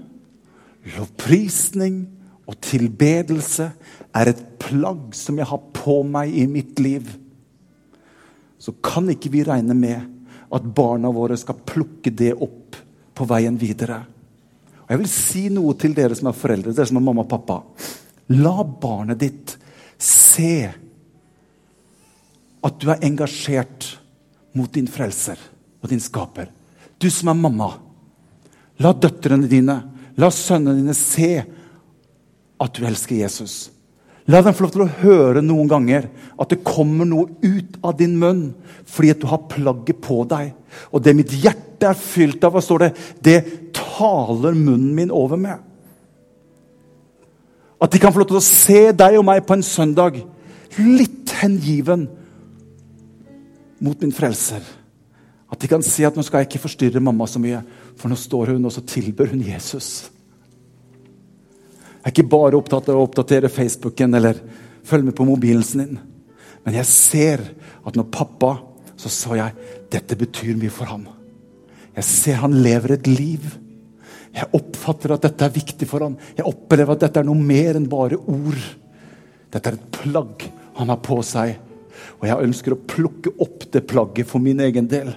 lovprisning 0.95 2.05
og 2.47 2.60
tilbedelse 2.63 3.71
er 4.15 4.29
et 4.31 4.43
plagg 4.62 5.15
som 5.17 5.39
jeg 5.39 5.49
har 5.49 5.63
på 5.75 6.01
meg 6.07 6.31
i 6.31 6.45
mitt 6.49 6.79
liv, 6.79 7.10
så 8.58 8.74
kan 8.84 9.10
ikke 9.13 9.32
vi 9.34 9.43
regne 9.46 9.76
med 9.78 10.02
at 10.54 10.67
barna 10.76 11.12
våre 11.13 11.38
skal 11.38 11.60
plukke 11.67 12.12
det 12.12 12.34
opp 12.34 12.78
på 13.17 13.28
veien 13.28 13.58
videre. 13.60 14.02
Og 14.86 14.91
Jeg 14.93 15.02
vil 15.02 15.12
si 15.12 15.43
noe 15.52 15.76
til 15.80 15.96
dere 15.98 16.15
som 16.15 16.30
er 16.32 16.38
foreldre, 16.38 16.74
dere 16.74 16.88
som 16.88 17.00
er 17.00 17.06
mamma 17.08 17.26
og 17.26 17.32
pappa. 17.32 17.62
La 18.36 18.63
barnet 18.63 19.20
ditt 19.20 19.56
se 20.00 20.54
at 22.67 22.80
du 22.82 22.89
er 22.91 23.04
engasjert 23.06 23.91
mot 24.58 24.72
din 24.74 24.88
frelser 24.89 25.39
og 25.82 25.91
din 25.91 26.02
skaper. 26.02 26.50
Du 26.98 27.10
som 27.13 27.30
er 27.32 27.38
mamma. 27.38 27.70
La 28.82 28.93
døtrene 28.93 29.50
dine, 29.50 29.78
la 30.17 30.30
sønnene 30.34 30.82
dine 30.82 30.96
se 30.98 31.32
at 32.58 32.74
du 32.74 32.86
elsker 32.88 33.20
Jesus. 33.20 33.67
La 34.28 34.42
dem 34.44 34.56
få 34.56 34.66
lov 34.66 34.74
til 34.74 34.84
å 34.84 34.94
høre 35.06 35.42
noen 35.44 35.70
ganger 35.72 36.10
at 36.36 36.52
det 36.52 36.60
kommer 36.68 37.08
noe 37.08 37.30
ut 37.40 37.78
av 37.80 37.96
din 38.00 38.18
munn 38.20 38.50
fordi 38.88 39.13
at 39.13 39.22
du 39.22 39.28
har 39.32 39.46
plagget 39.48 40.02
på 40.04 40.20
deg. 40.28 40.52
Og 40.92 41.04
det 41.04 41.13
mitt 41.16 41.32
hjerte 41.32 41.88
er 41.88 42.00
fylt 42.00 42.44
av, 42.44 42.56
hva 42.56 42.63
står 42.63 42.84
det? 42.84 42.90
Det 43.24 43.38
taler 43.76 44.58
munnen 44.58 44.92
min 44.98 45.13
over 45.16 45.40
med. 45.40 45.63
At 47.80 47.94
de 47.94 48.02
kan 48.02 48.12
få 48.12 48.24
lov 48.24 48.32
til 48.34 48.42
å 48.42 48.44
se 48.44 48.82
deg 49.00 49.16
og 49.20 49.26
meg 49.30 49.46
på 49.48 49.56
en 49.56 49.63
søndag 49.63 50.20
litt 50.82 51.32
hengiven 51.40 52.08
mot 53.80 54.04
min 54.04 54.12
frelser. 54.12 54.60
At 55.48 55.62
de 55.62 55.72
kan 55.72 55.86
si 55.86 56.04
at 56.04 56.18
nå 56.18 56.26
skal 56.26 56.44
jeg 56.44 56.52
ikke 56.52 56.66
forstyrre 56.66 57.00
mamma 57.04 57.30
så 57.30 57.40
mye, 57.40 57.62
for 57.96 58.12
nå 58.12 58.20
står 58.20 58.58
hun 58.58 58.68
og 58.68 58.76
så 58.76 58.84
tilber 58.84 59.32
hun 59.32 59.46
Jesus 59.46 60.10
er 62.08 62.13
ikke 62.13 62.30
bare 62.32 62.56
opptatt 62.56 62.88
av 62.88 63.00
å 63.00 63.06
oppdatere 63.08 63.52
Facebooken 63.52 64.15
eller 64.15 64.39
følge 64.88 65.10
med 65.10 65.15
på 65.17 65.28
mobilen 65.28 65.65
sin. 65.65 65.98
Men 66.63 66.78
jeg 66.80 66.89
ser 66.89 67.43
at 67.84 67.96
når 67.96 68.12
pappa 68.12 68.56
Så 68.98 69.12
sa 69.13 69.36
jeg 69.38 69.54
dette 69.93 70.15
betyr 70.17 70.56
mye 70.58 70.74
for 70.74 70.89
ham. 70.89 71.04
Jeg 71.93 72.06
ser 72.08 72.39
han 72.41 72.56
lever 72.65 72.96
et 72.96 73.06
liv. 73.06 73.44
Jeg 74.34 74.50
oppfatter 74.58 75.13
at 75.13 75.27
dette 75.27 75.46
er 75.46 75.54
viktig 75.54 75.86
for 75.86 76.02
ham. 76.02 76.15
Jeg 76.34 76.48
opplever 76.50 76.96
at 76.96 77.04
dette 77.04 77.21
er 77.21 77.27
noe 77.27 77.38
mer 77.38 77.77
enn 77.77 77.86
bare 77.92 78.17
ord. 78.17 78.58
Dette 79.54 79.69
er 79.69 79.77
et 79.77 80.00
plagg 80.00 80.48
han 80.79 80.90
har 80.90 80.98
på 81.06 81.19
seg. 81.21 81.60
Og 82.17 82.25
jeg 82.25 82.48
ønsker 82.50 82.73
å 82.73 82.81
plukke 82.90 83.36
opp 83.46 83.67
det 83.69 83.86
plagget 83.86 84.34
for 84.34 84.42
min 84.42 84.65
egen 84.65 84.90
del. 84.90 85.13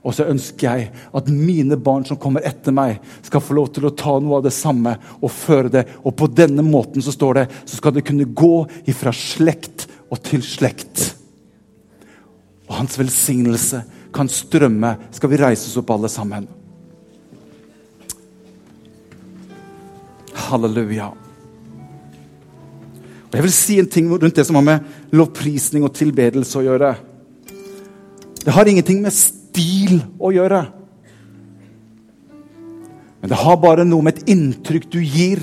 Og 0.00 0.14
så 0.16 0.24
ønsker 0.32 0.66
jeg 0.66 0.88
at 1.16 1.28
mine 1.28 1.76
barn 1.76 2.06
som 2.08 2.18
kommer 2.20 2.44
etter 2.48 2.72
meg, 2.72 3.00
skal 3.26 3.42
få 3.44 3.56
lov 3.58 3.68
til 3.74 3.88
å 3.88 3.94
ta 3.96 4.16
noe 4.20 4.38
av 4.38 4.46
det 4.46 4.54
samme 4.56 4.94
og 5.20 5.32
føre 5.34 5.72
det. 5.72 5.84
Og 6.04 6.16
på 6.16 6.30
denne 6.32 6.64
måten 6.64 7.04
så 7.04 7.12
står 7.12 7.40
det, 7.40 7.46
så 7.68 7.80
skal 7.80 7.96
det 7.96 8.06
kunne 8.08 8.28
gå 8.28 8.54
ifra 8.88 9.12
slekt 9.12 9.86
og 10.08 10.22
til 10.24 10.44
slekt. 10.46 11.10
Og 12.70 12.78
hans 12.78 12.96
velsignelse 13.00 13.82
kan 14.14 14.30
strømme. 14.30 14.94
Skal 15.12 15.32
vi 15.32 15.40
reise 15.42 15.68
oss 15.68 15.78
opp 15.82 15.92
alle 15.92 16.08
sammen? 16.12 16.48
Halleluja. 20.48 21.10
Og 23.30 23.36
Jeg 23.36 23.44
vil 23.46 23.54
si 23.54 23.76
en 23.78 23.90
ting 23.90 24.08
rundt 24.10 24.34
det 24.34 24.46
som 24.46 24.56
har 24.58 24.66
med 24.66 25.14
lovprisning 25.14 25.84
og 25.86 25.94
tilbedelse 25.94 26.58
å 26.58 26.64
gjøre. 26.66 26.94
Det 28.40 28.54
har 28.56 28.66
ingenting 28.66 29.02
med 29.04 29.14
stil 29.50 29.98
å 30.18 30.30
gjøre. 30.34 30.60
Men 33.20 33.32
det 33.32 33.40
har 33.42 33.58
bare 33.60 33.84
noe 33.84 34.04
med 34.04 34.16
et 34.16 34.30
inntrykk 34.32 34.86
du 34.92 35.00
gir 35.02 35.42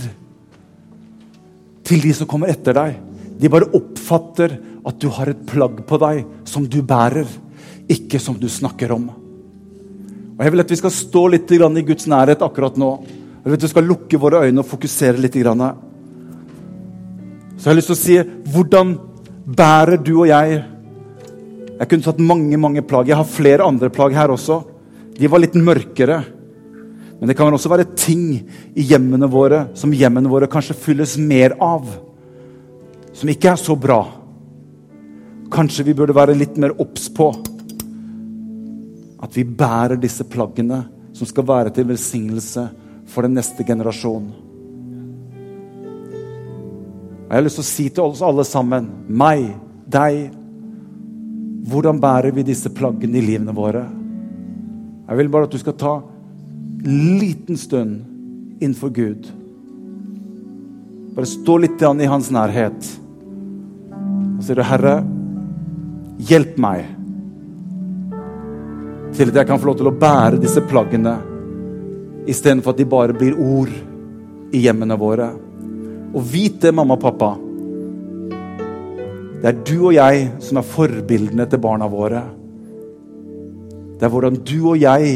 til 1.87 2.01
de 2.03 2.13
som 2.15 2.29
kommer 2.29 2.51
etter 2.51 2.75
deg. 2.75 2.97
De 3.37 3.51
bare 3.51 3.69
oppfatter 3.77 4.57
at 4.87 4.97
du 5.01 5.09
har 5.13 5.29
et 5.29 5.45
plagg 5.47 5.83
på 5.87 5.99
deg 6.01 6.23
som 6.47 6.65
du 6.65 6.79
bærer, 6.81 7.27
ikke 7.87 8.19
som 8.19 8.37
du 8.39 8.47
snakker 8.49 8.91
om. 8.95 9.09
Og 10.37 10.43
Jeg 10.43 10.53
vil 10.53 10.63
at 10.63 10.71
vi 10.71 10.79
skal 10.79 10.93
stå 10.93 11.27
litt 11.33 11.51
i 11.51 11.59
Guds 11.85 12.07
nærhet 12.09 12.41
akkurat 12.41 12.77
nå. 12.77 12.91
Jeg 13.43 13.51
vil 13.51 13.57
at 13.57 13.63
Vi 13.63 13.73
skal 13.73 13.85
lukke 13.85 14.17
våre 14.17 14.45
øyne 14.47 14.59
og 14.59 14.69
fokusere 14.69 15.21
litt. 15.21 15.33
Så 17.57 17.63
jeg 17.63 17.71
har 17.71 17.77
lyst 17.77 17.87
til 17.93 17.97
å 17.97 18.05
si 18.05 18.17
hvordan 18.53 18.97
bærer 19.45 19.97
du 20.03 20.19
og 20.19 20.27
jeg 20.27 20.63
Jeg 21.77 21.89
kunne 21.89 22.05
tatt 22.05 22.21
mange 22.23 22.57
mange 22.57 22.81
plagg. 22.81 23.09
Jeg 23.11 23.19
har 23.19 23.29
flere 23.29 23.65
andre 23.67 23.89
plagg 23.93 24.15
her 24.17 24.33
også. 24.33 24.61
De 25.17 25.29
var 25.29 25.41
litt 25.43 25.57
mørkere. 25.57 26.23
Men 27.19 27.29
det 27.29 27.37
kan 27.37 27.53
også 27.53 27.69
være 27.71 27.89
ting 27.97 28.25
i 28.77 28.85
hjemmene 28.85 29.29
våre 29.29 29.67
som 29.77 29.93
hjemmene 29.93 30.29
våre 30.29 30.49
kanskje 30.49 30.77
fylles 30.77 31.17
mer 31.21 31.55
av. 31.61 31.85
Som 33.13 33.29
ikke 33.29 33.51
er 33.53 33.61
så 33.61 33.77
bra. 33.77 34.01
Kanskje 35.53 35.85
vi 35.87 35.95
burde 35.97 36.17
være 36.17 36.37
litt 36.37 36.57
mer 36.61 36.75
obs 36.81 37.07
på 37.13 37.31
at 39.17 39.33
vi 39.33 39.43
bærer 39.47 39.97
disse 39.97 40.27
plaggene 40.29 40.83
som 41.17 41.25
skal 41.25 41.45
være 41.47 41.71
til 41.73 41.87
velsignelse 41.89 42.67
for 43.09 43.25
den 43.25 43.33
neste 43.37 43.65
generasjon. 43.65 44.27
Og 47.27 47.31
Jeg 47.31 47.39
har 47.39 47.43
lyst 47.43 47.57
til 47.59 47.65
å 47.65 47.71
si 47.71 47.87
til 47.89 48.03
oss 48.05 48.21
alle 48.23 48.45
sammen, 48.47 48.91
meg, 49.09 49.49
deg 49.89 50.36
Hvordan 51.67 51.99
bærer 51.99 52.31
vi 52.31 52.45
disse 52.47 52.71
plaggene 52.71 53.19
i 53.19 53.25
livene 53.25 53.55
våre? 53.55 53.83
Jeg 55.07 55.19
vil 55.19 55.31
bare 55.31 55.47
at 55.47 55.55
du 55.55 55.59
skal 55.59 55.75
ta 55.79 55.95
en 55.99 57.17
liten 57.19 57.59
stund 57.59 58.61
innenfor 58.61 58.91
Gud. 58.95 59.27
Bare 61.15 61.27
stå 61.27 61.57
litt 61.59 61.81
i 61.81 62.11
hans 62.11 62.29
nærhet. 62.31 62.91
Og 64.37 64.43
sier 64.43 64.55
du, 64.55 64.63
'Herre, 64.63 65.03
hjelp 66.19 66.57
meg' 66.57 66.85
til 69.17 69.29
at 69.29 69.35
jeg 69.35 69.47
kan 69.47 69.59
få 69.59 69.65
lov 69.65 69.77
til 69.77 69.87
å 69.87 69.97
bære 69.97 70.39
disse 70.41 70.61
plaggene 70.61 71.15
istedenfor 72.27 72.75
at 72.75 72.77
de 72.77 72.85
bare 72.85 73.13
blir 73.13 73.39
ord 73.39 73.71
i 74.53 74.59
hjemmene 74.61 74.97
våre. 74.99 75.31
Og 76.13 76.21
vit 76.23 76.61
det, 76.61 76.73
mamma 76.73 76.93
og 76.93 77.01
pappa. 77.01 77.46
Det 79.37 79.49
er 79.51 79.57
du 79.69 79.75
og 79.77 79.93
jeg 79.93 80.21
som 80.41 80.57
er 80.57 80.65
forbildene 80.65 81.45
til 81.49 81.61
barna 81.61 81.85
våre. 81.91 82.23
Det 83.97 84.05
er 84.05 84.13
hvordan 84.13 84.39
du 84.41 84.55
og 84.71 84.79
jeg 84.81 85.11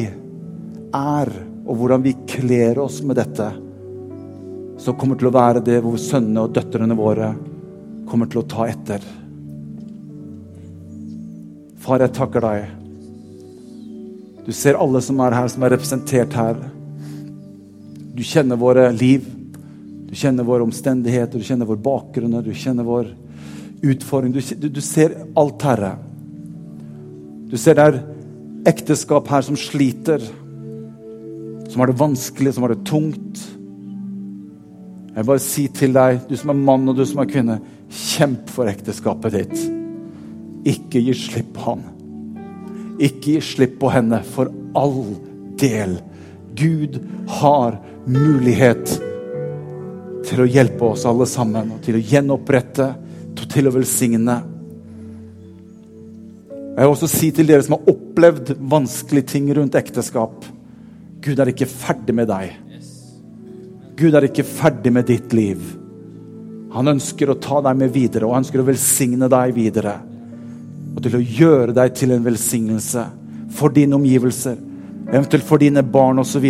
er, 0.94 1.32
og 1.66 1.78
hvordan 1.78 2.04
vi 2.06 2.14
kler 2.30 2.78
oss 2.84 3.00
med 3.06 3.18
dette, 3.18 3.48
som 4.82 4.98
kommer 4.98 5.18
til 5.18 5.30
å 5.30 5.34
være 5.34 5.64
det 5.66 5.80
hvor 5.82 5.98
sønnene 6.02 6.44
og 6.46 6.54
døtrene 6.54 6.98
våre 6.98 7.32
kommer 8.10 8.30
til 8.30 8.42
å 8.42 8.48
ta 8.50 8.68
etter. 8.70 9.02
Far, 11.82 12.04
jeg 12.04 12.14
takker 12.14 12.46
deg. 12.46 12.70
Du 14.46 14.52
ser 14.54 14.78
alle 14.78 15.02
som 15.02 15.22
er 15.26 15.38
her, 15.38 15.50
som 15.50 15.66
er 15.66 15.74
representert 15.74 16.38
her. 16.38 16.62
Du 18.14 18.22
kjenner 18.26 18.60
våre 18.60 18.90
liv. 18.94 19.26
Du 20.12 20.14
kjenner 20.18 20.46
våre 20.46 20.66
omstendigheter, 20.66 21.40
du 21.40 21.48
kjenner 21.48 21.70
vår 21.70 21.78
bakgrunn, 21.82 22.42
du 22.44 22.52
kjenner 22.52 22.84
vår 22.84 23.14
utfordring. 23.82 24.34
Du, 24.34 24.70
du, 24.70 24.82
ser 24.82 25.16
alt, 25.36 25.66
Herre. 25.66 25.96
Du 27.52 27.58
ser 27.60 27.78
det 27.78 27.88
er 27.88 28.00
ekteskap 28.72 29.30
her 29.32 29.44
som 29.46 29.58
sliter, 29.60 30.24
som 31.72 31.82
har 31.82 31.92
det 31.92 32.00
vanskelig, 32.00 32.54
som 32.56 32.68
har 32.68 32.76
det 32.76 32.86
tungt. 32.88 33.42
Jeg 35.12 35.18
vil 35.18 35.28
bare 35.28 35.44
si 35.44 35.66
til 35.76 35.96
deg, 35.96 36.22
du 36.30 36.38
som 36.40 36.54
er 36.54 36.62
mann 36.62 36.88
og 36.88 37.00
du 37.00 37.04
som 37.08 37.20
er 37.24 37.32
kvinne, 37.32 37.58
kjemp 37.92 38.52
for 38.52 38.70
ekteskapet 38.72 39.36
ditt. 39.36 39.66
Ikke 40.72 41.02
gi 41.04 41.16
slipp 41.18 41.52
på 41.58 41.66
han. 41.72 41.84
Ikke 43.02 43.36
gi 43.36 43.42
slipp 43.44 43.80
på 43.82 43.92
henne 43.92 44.22
for 44.24 44.52
all 44.78 45.16
del. 45.60 45.98
Gud 46.56 47.00
har 47.42 47.80
mulighet 48.06 48.94
til 50.28 50.44
å 50.44 50.48
hjelpe 50.48 50.94
oss 50.94 51.08
alle 51.10 51.28
sammen, 51.28 51.74
og 51.76 51.82
til 51.84 51.98
å 51.98 52.04
gjenopprette, 52.12 52.92
til 53.36 53.68
å 53.68 53.76
velsigne. 53.76 54.38
Jeg 56.72 56.88
vil 56.88 56.94
også 56.96 57.10
si 57.12 57.30
til 57.36 57.50
dere 57.50 57.64
som 57.66 57.76
har 57.78 57.92
opplevd 57.92 58.56
vanskelige 58.72 59.34
ting 59.34 59.50
rundt 59.58 59.76
ekteskap 59.76 60.46
Gud 61.22 61.38
er 61.38 61.52
ikke 61.52 61.68
ferdig 61.70 62.16
med 62.18 62.30
deg. 62.32 62.56
Gud 64.00 64.16
er 64.18 64.26
ikke 64.26 64.46
ferdig 64.48 64.94
med 64.94 65.06
ditt 65.06 65.36
liv. 65.38 65.60
Han 66.74 66.90
ønsker 66.94 67.30
å 67.30 67.38
ta 67.38 67.60
deg 67.68 67.78
med 67.78 67.92
videre, 67.94 68.26
og 68.26 68.34
han 68.34 68.46
ønsker 68.46 68.64
å 68.64 68.66
velsigne 68.66 69.30
deg 69.30 69.54
videre. 69.54 69.94
Og 70.96 71.04
til 71.06 71.20
å 71.20 71.22
gjøre 71.22 71.76
deg 71.78 71.94
til 72.00 72.16
en 72.16 72.26
velsignelse 72.26 73.06
for 73.54 73.76
dine 73.76 74.00
omgivelser, 74.00 74.58
eventuelt 75.12 75.46
for 75.46 75.62
dine 75.62 75.84
barn 75.84 76.24
osv. 76.24 76.48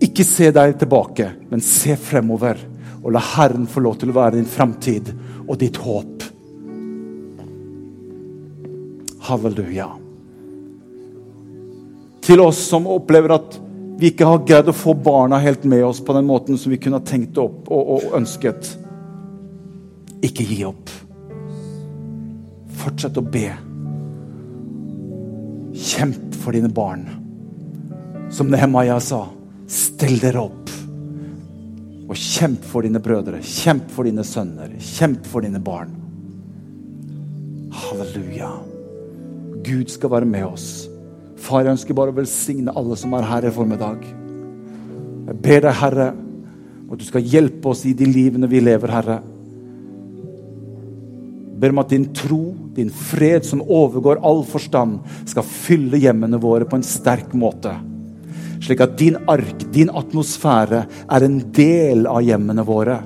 Ikke 0.00 0.24
se 0.24 0.48
deg 0.54 0.78
tilbake, 0.80 1.28
men 1.50 1.64
se 1.64 1.98
fremover. 2.00 2.62
Og 3.00 3.14
la 3.14 3.22
Herren 3.34 3.66
få 3.70 3.82
lov 3.84 3.96
til 4.00 4.12
å 4.12 4.16
være 4.18 4.36
din 4.36 4.48
framtid 4.48 5.12
og 5.46 5.56
ditt 5.60 5.78
håp. 5.80 6.26
Halleluja. 9.30 9.88
Til 12.20 12.42
oss 12.44 12.60
som 12.68 12.88
opplever 12.90 13.34
at 13.34 13.56
vi 14.00 14.12
ikke 14.12 14.28
har 14.28 14.44
greid 14.48 14.68
å 14.70 14.76
få 14.76 14.94
barna 14.96 15.40
helt 15.42 15.64
med 15.68 15.84
oss 15.84 16.00
på 16.04 16.14
den 16.16 16.28
måten 16.28 16.58
som 16.60 16.72
vi 16.72 16.78
kunne 16.80 17.00
ha 17.00 17.04
tenkt 17.04 17.38
opp 17.40 17.68
og, 17.68 17.90
og 17.96 18.16
ønsket. 18.16 18.74
Ikke 20.24 20.44
gi 20.44 20.62
opp. 20.68 20.92
Fortsett 22.80 23.18
å 23.20 23.24
be. 23.24 23.48
Kjemp 25.76 26.36
for 26.40 26.56
dine 26.56 26.72
barn. 26.72 27.04
Som 28.32 28.52
Nehemaya 28.52 29.00
sa. 29.04 29.26
Still 29.70 30.16
dere 30.20 30.48
opp 30.48 30.59
og 32.10 32.18
kjemp 32.18 32.64
for 32.66 32.82
dine 32.82 32.98
brødre, 33.02 33.38
kjemp 33.38 33.90
for 33.94 34.08
dine 34.08 34.24
sønner, 34.26 34.72
kjemp 34.82 35.26
for 35.30 35.46
dine 35.46 35.60
barn. 35.62 35.92
Halleluja. 37.70 38.50
Gud 39.62 39.92
skal 39.92 40.10
være 40.10 40.26
med 40.26 40.48
oss. 40.48 40.88
Far, 41.38 41.62
jeg 41.62 41.76
ønsker 41.76 41.94
bare 41.96 42.10
å 42.10 42.16
velsigne 42.16 42.74
alle 42.76 42.98
som 42.98 43.14
er 43.14 43.28
her 43.28 43.46
i 43.46 43.52
formiddag. 43.54 44.02
Jeg 45.28 45.38
ber 45.44 45.62
deg, 45.68 45.76
Herre, 45.78 46.08
at 46.90 46.98
du 46.98 47.06
skal 47.06 47.28
hjelpe 47.30 47.70
oss 47.70 47.84
i 47.86 47.94
de 47.94 48.08
livene 48.10 48.50
vi 48.50 48.62
lever, 48.64 48.90
Herre. 48.90 49.20
Jeg 51.46 51.60
ber 51.62 51.76
om 51.76 51.82
at 51.84 51.92
din 51.92 52.08
tro, 52.16 52.40
din 52.74 52.90
fred 52.90 53.46
som 53.46 53.62
overgår 53.62 54.22
all 54.26 54.42
forstand, 54.48 54.98
skal 55.30 55.46
fylle 55.46 56.00
hjemmene 56.02 56.42
våre 56.42 56.66
på 56.66 56.80
en 56.80 56.86
sterk 56.86 57.36
måte. 57.38 57.76
Slik 58.60 58.82
at 58.84 58.98
din 59.00 59.16
ark, 59.30 59.64
din 59.72 59.90
atmosfære, 59.90 60.84
er 61.08 61.24
en 61.24 61.38
del 61.56 62.06
av 62.10 62.20
hjemmene 62.24 62.64
våre. 62.66 62.98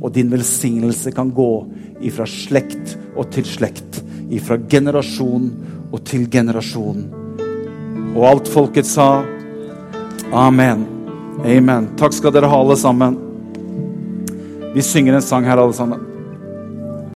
Og 0.00 0.12
din 0.14 0.30
velsignelse 0.30 1.12
kan 1.16 1.32
gå 1.34 1.50
ifra 2.04 2.26
slekt 2.28 2.96
og 3.16 3.30
til 3.34 3.46
slekt. 3.48 4.02
Ifra 4.34 4.58
generasjon 4.70 5.50
og 5.90 6.00
til 6.06 6.28
generasjon. 6.30 7.04
Og 8.14 8.24
alt 8.28 8.50
folket 8.50 8.86
sa 8.86 9.24
amen. 10.32 10.86
Amen. 11.44 11.90
Takk 11.98 12.14
skal 12.14 12.34
dere 12.34 12.50
ha, 12.50 12.60
alle 12.62 12.78
sammen. 12.78 13.18
Vi 14.74 14.82
synger 14.82 15.18
en 15.18 15.22
sang 15.22 15.46
her, 15.46 15.58
alle 15.58 15.74
sammen. 15.74 16.13